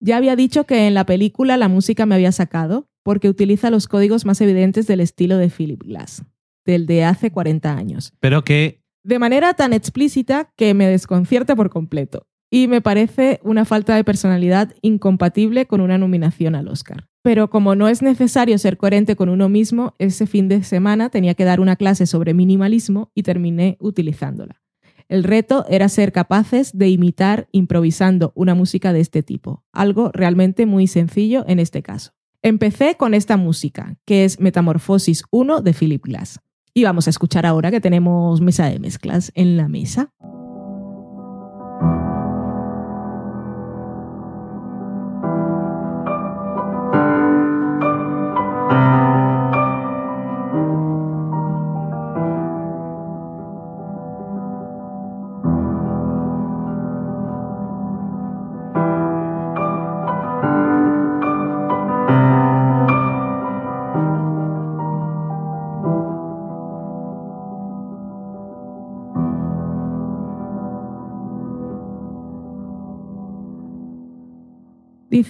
[0.00, 3.88] Ya había dicho que en la película la música me había sacado porque utiliza los
[3.88, 6.24] códigos más evidentes del estilo de Philip Glass,
[6.64, 11.70] del de hace 40 años, pero que de manera tan explícita que me desconcierta por
[11.70, 17.08] completo y me parece una falta de personalidad incompatible con una nominación al Oscar.
[17.22, 21.32] Pero como no es necesario ser coherente con uno mismo, ese fin de semana tenía
[21.32, 24.60] que dar una clase sobre minimalismo y terminé utilizándola.
[25.08, 30.66] El reto era ser capaces de imitar improvisando una música de este tipo, algo realmente
[30.66, 32.12] muy sencillo en este caso.
[32.42, 36.38] Empecé con esta música, que es Metamorfosis 1 de Philip Glass.
[36.74, 40.12] Y vamos a escuchar ahora que tenemos mesa de mezclas en la mesa.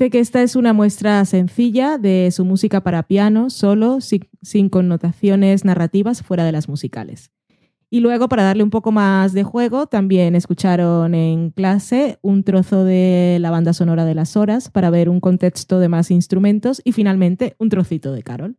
[0.03, 4.69] Dice que esta es una muestra sencilla de su música para piano, solo, sin, sin
[4.69, 7.31] connotaciones narrativas fuera de las musicales.
[7.89, 12.85] Y luego, para darle un poco más de juego, también escucharon en clase un trozo
[12.85, 16.91] de la banda sonora de las horas para ver un contexto de más instrumentos y
[16.91, 18.57] finalmente un trocito de Carol.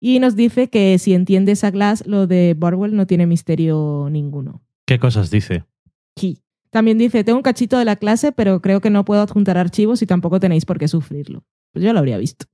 [0.00, 4.60] Y nos dice que si entiendes a Glass, lo de Barwell no tiene misterio ninguno.
[4.84, 5.64] ¿Qué cosas dice?
[6.14, 6.42] Aquí.
[6.70, 10.02] También dice, tengo un cachito de la clase, pero creo que no puedo adjuntar archivos
[10.02, 11.44] y tampoco tenéis por qué sufrirlo.
[11.72, 12.46] Pues yo lo habría visto.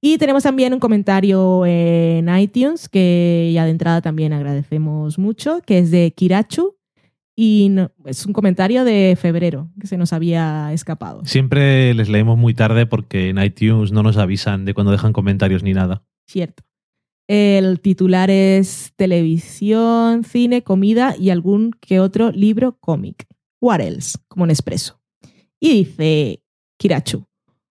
[0.00, 5.78] Y tenemos también un comentario en iTunes que ya de entrada también agradecemos mucho, que
[5.78, 6.76] es de Kirachu.
[7.36, 11.22] Y no- es un comentario de febrero que se nos había escapado.
[11.24, 15.62] Siempre les leemos muy tarde porque en iTunes no nos avisan de cuando dejan comentarios
[15.62, 16.02] ni nada.
[16.26, 16.62] Cierto.
[17.28, 23.26] El titular es televisión, cine, comida y algún que otro libro cómic.
[23.60, 24.18] What else?
[24.28, 25.00] Como un expreso.
[25.58, 26.42] Y dice
[26.78, 27.26] Kirachu,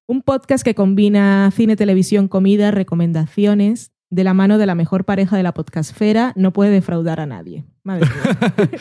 [0.08, 5.38] un podcast que combina cine, televisión, comida, recomendaciones de la mano de la mejor pareja
[5.38, 7.66] de la podcastfera, no puede defraudar a nadie.
[7.84, 8.70] Madre mía.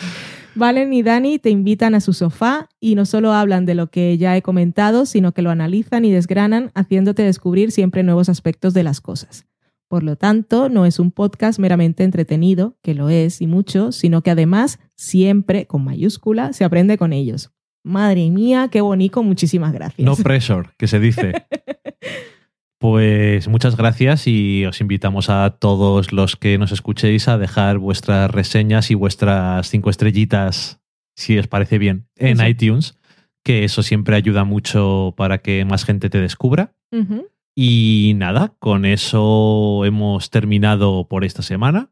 [0.55, 4.19] Valen y Dani te invitan a su sofá y no solo hablan de lo que
[4.19, 8.83] ya he comentado, sino que lo analizan y desgranan, haciéndote descubrir siempre nuevos aspectos de
[8.83, 9.47] las cosas.
[9.87, 14.23] Por lo tanto, no es un podcast meramente entretenido, que lo es y mucho, sino
[14.23, 17.51] que además siempre, con mayúscula, se aprende con ellos.
[17.85, 20.05] Madre mía, qué bonito, muchísimas gracias.
[20.05, 21.33] No pressure, que se dice.
[22.81, 28.31] Pues muchas gracias y os invitamos a todos los que nos escuchéis a dejar vuestras
[28.31, 30.81] reseñas y vuestras cinco estrellitas,
[31.17, 32.47] si os parece bien, en Sí.
[32.47, 32.97] iTunes,
[33.45, 36.73] que eso siempre ayuda mucho para que más gente te descubra.
[37.57, 41.91] Y nada, con eso hemos terminado por esta semana.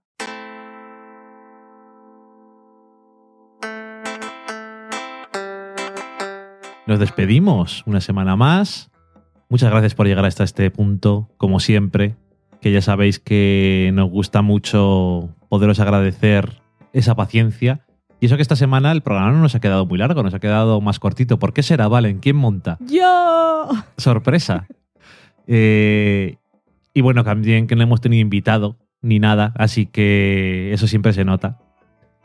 [6.86, 8.92] Nos despedimos una semana más.
[9.48, 12.14] Muchas gracias por llegar hasta este punto, como siempre,
[12.60, 17.84] que ya sabéis que nos gusta mucho poderos agradecer esa paciencia.
[18.20, 20.38] Y eso que esta semana el programa no nos ha quedado muy largo, nos ha
[20.38, 21.40] quedado más cortito.
[21.40, 22.20] ¿Por qué será, Valen?
[22.20, 22.78] ¿Quién monta?
[22.80, 23.68] Yo.
[23.96, 24.66] sorpresa.
[25.48, 26.38] Eh,
[26.92, 31.24] y bueno, también que no hemos tenido invitado ni nada, así que eso siempre se
[31.24, 31.60] nota.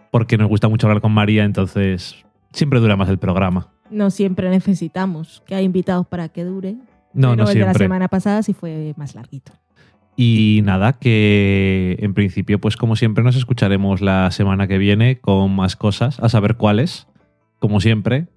[0.09, 3.69] Porque nos gusta mucho hablar con María, entonces siempre dura más el programa.
[3.91, 6.75] No siempre necesitamos que haya invitados para que dure.
[7.13, 7.85] No, pero no el de la siempre.
[7.85, 9.51] semana pasada sí fue más larguito.
[10.15, 15.55] Y nada, que en principio, pues como siempre, nos escucharemos la semana que viene con
[15.55, 17.07] más cosas, a saber cuáles,
[17.59, 18.27] como siempre.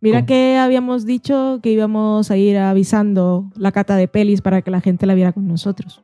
[0.00, 4.70] Mira que habíamos dicho que íbamos a ir avisando la cata de pelis para que
[4.70, 6.02] la gente la viera con nosotros.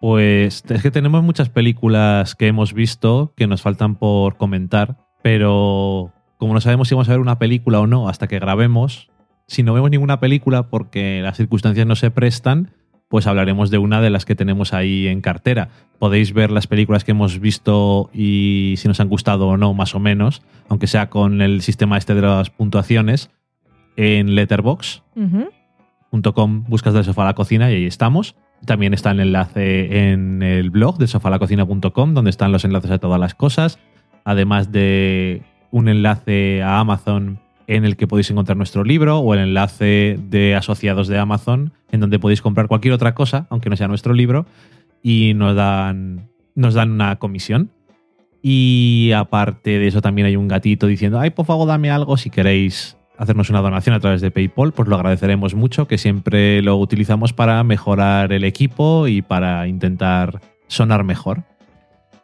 [0.00, 6.12] Pues es que tenemos muchas películas que hemos visto que nos faltan por comentar, pero
[6.42, 9.08] como no sabemos si vamos a ver una película o no hasta que grabemos,
[9.46, 12.72] si no vemos ninguna película porque las circunstancias no se prestan,
[13.06, 15.68] pues hablaremos de una de las que tenemos ahí en cartera.
[16.00, 19.94] Podéis ver las películas que hemos visto y si nos han gustado o no, más
[19.94, 23.30] o menos, aunque sea con el sistema este de las puntuaciones,
[23.96, 25.00] en Letterboxd.
[25.14, 26.32] Ujú.
[26.34, 28.34] .com, buscas del sofá a la cocina y ahí estamos.
[28.66, 33.20] También está el enlace en el blog de sofalacocina.com, donde están los enlaces a todas
[33.20, 33.78] las cosas,
[34.24, 39.40] además de un enlace a Amazon en el que podéis encontrar nuestro libro o el
[39.40, 43.88] enlace de asociados de Amazon en donde podéis comprar cualquier otra cosa, aunque no sea
[43.88, 44.46] nuestro libro,
[45.02, 47.70] y nos dan, nos dan una comisión.
[48.42, 52.30] Y aparte de eso también hay un gatito diciendo, ay, por favor, dame algo si
[52.30, 56.76] queréis hacernos una donación a través de PayPal, pues lo agradeceremos mucho, que siempre lo
[56.76, 61.44] utilizamos para mejorar el equipo y para intentar sonar mejor.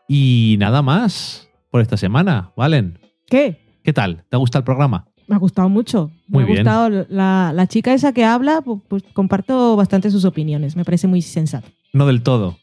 [0.09, 3.08] Y nada más por esta semana, Valen.
[3.29, 3.61] ¿Qué?
[3.83, 4.25] ¿Qué tal?
[4.29, 5.07] ¿Te gusta el programa?
[5.27, 6.11] Me ha gustado mucho.
[6.27, 10.25] Muy me ha gustado la, la chica esa que habla, pu- pues, comparto bastante sus
[10.25, 10.77] opiniones.
[10.77, 11.69] Me parece muy sensato.
[11.95, 12.59] No del todo.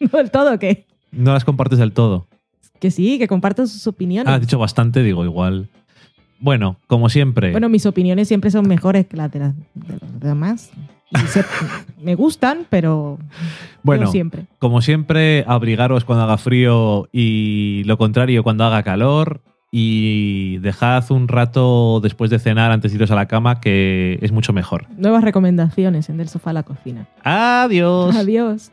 [0.00, 0.86] ¿No del todo qué?
[1.12, 2.26] No las compartes del todo.
[2.78, 4.30] Que sí, que comparto sus opiniones.
[4.30, 5.70] Ah, has dicho bastante, digo, igual.
[6.38, 7.52] Bueno, como siempre.
[7.52, 10.70] Bueno, mis opiniones siempre son mejores que las de, las- de los demás.
[11.28, 11.42] Se-
[12.02, 13.18] me gustan, pero
[13.82, 14.44] Bueno, no siempre.
[14.58, 19.40] como siempre, abrigaros cuando haga frío y lo contrario cuando haga calor.
[19.70, 24.32] Y dejad un rato después de cenar antes de iros a la cama, que es
[24.32, 24.86] mucho mejor.
[24.96, 27.06] Nuevas recomendaciones en Del Sofá a la Cocina.
[27.22, 28.16] Adiós.
[28.16, 28.72] Adiós.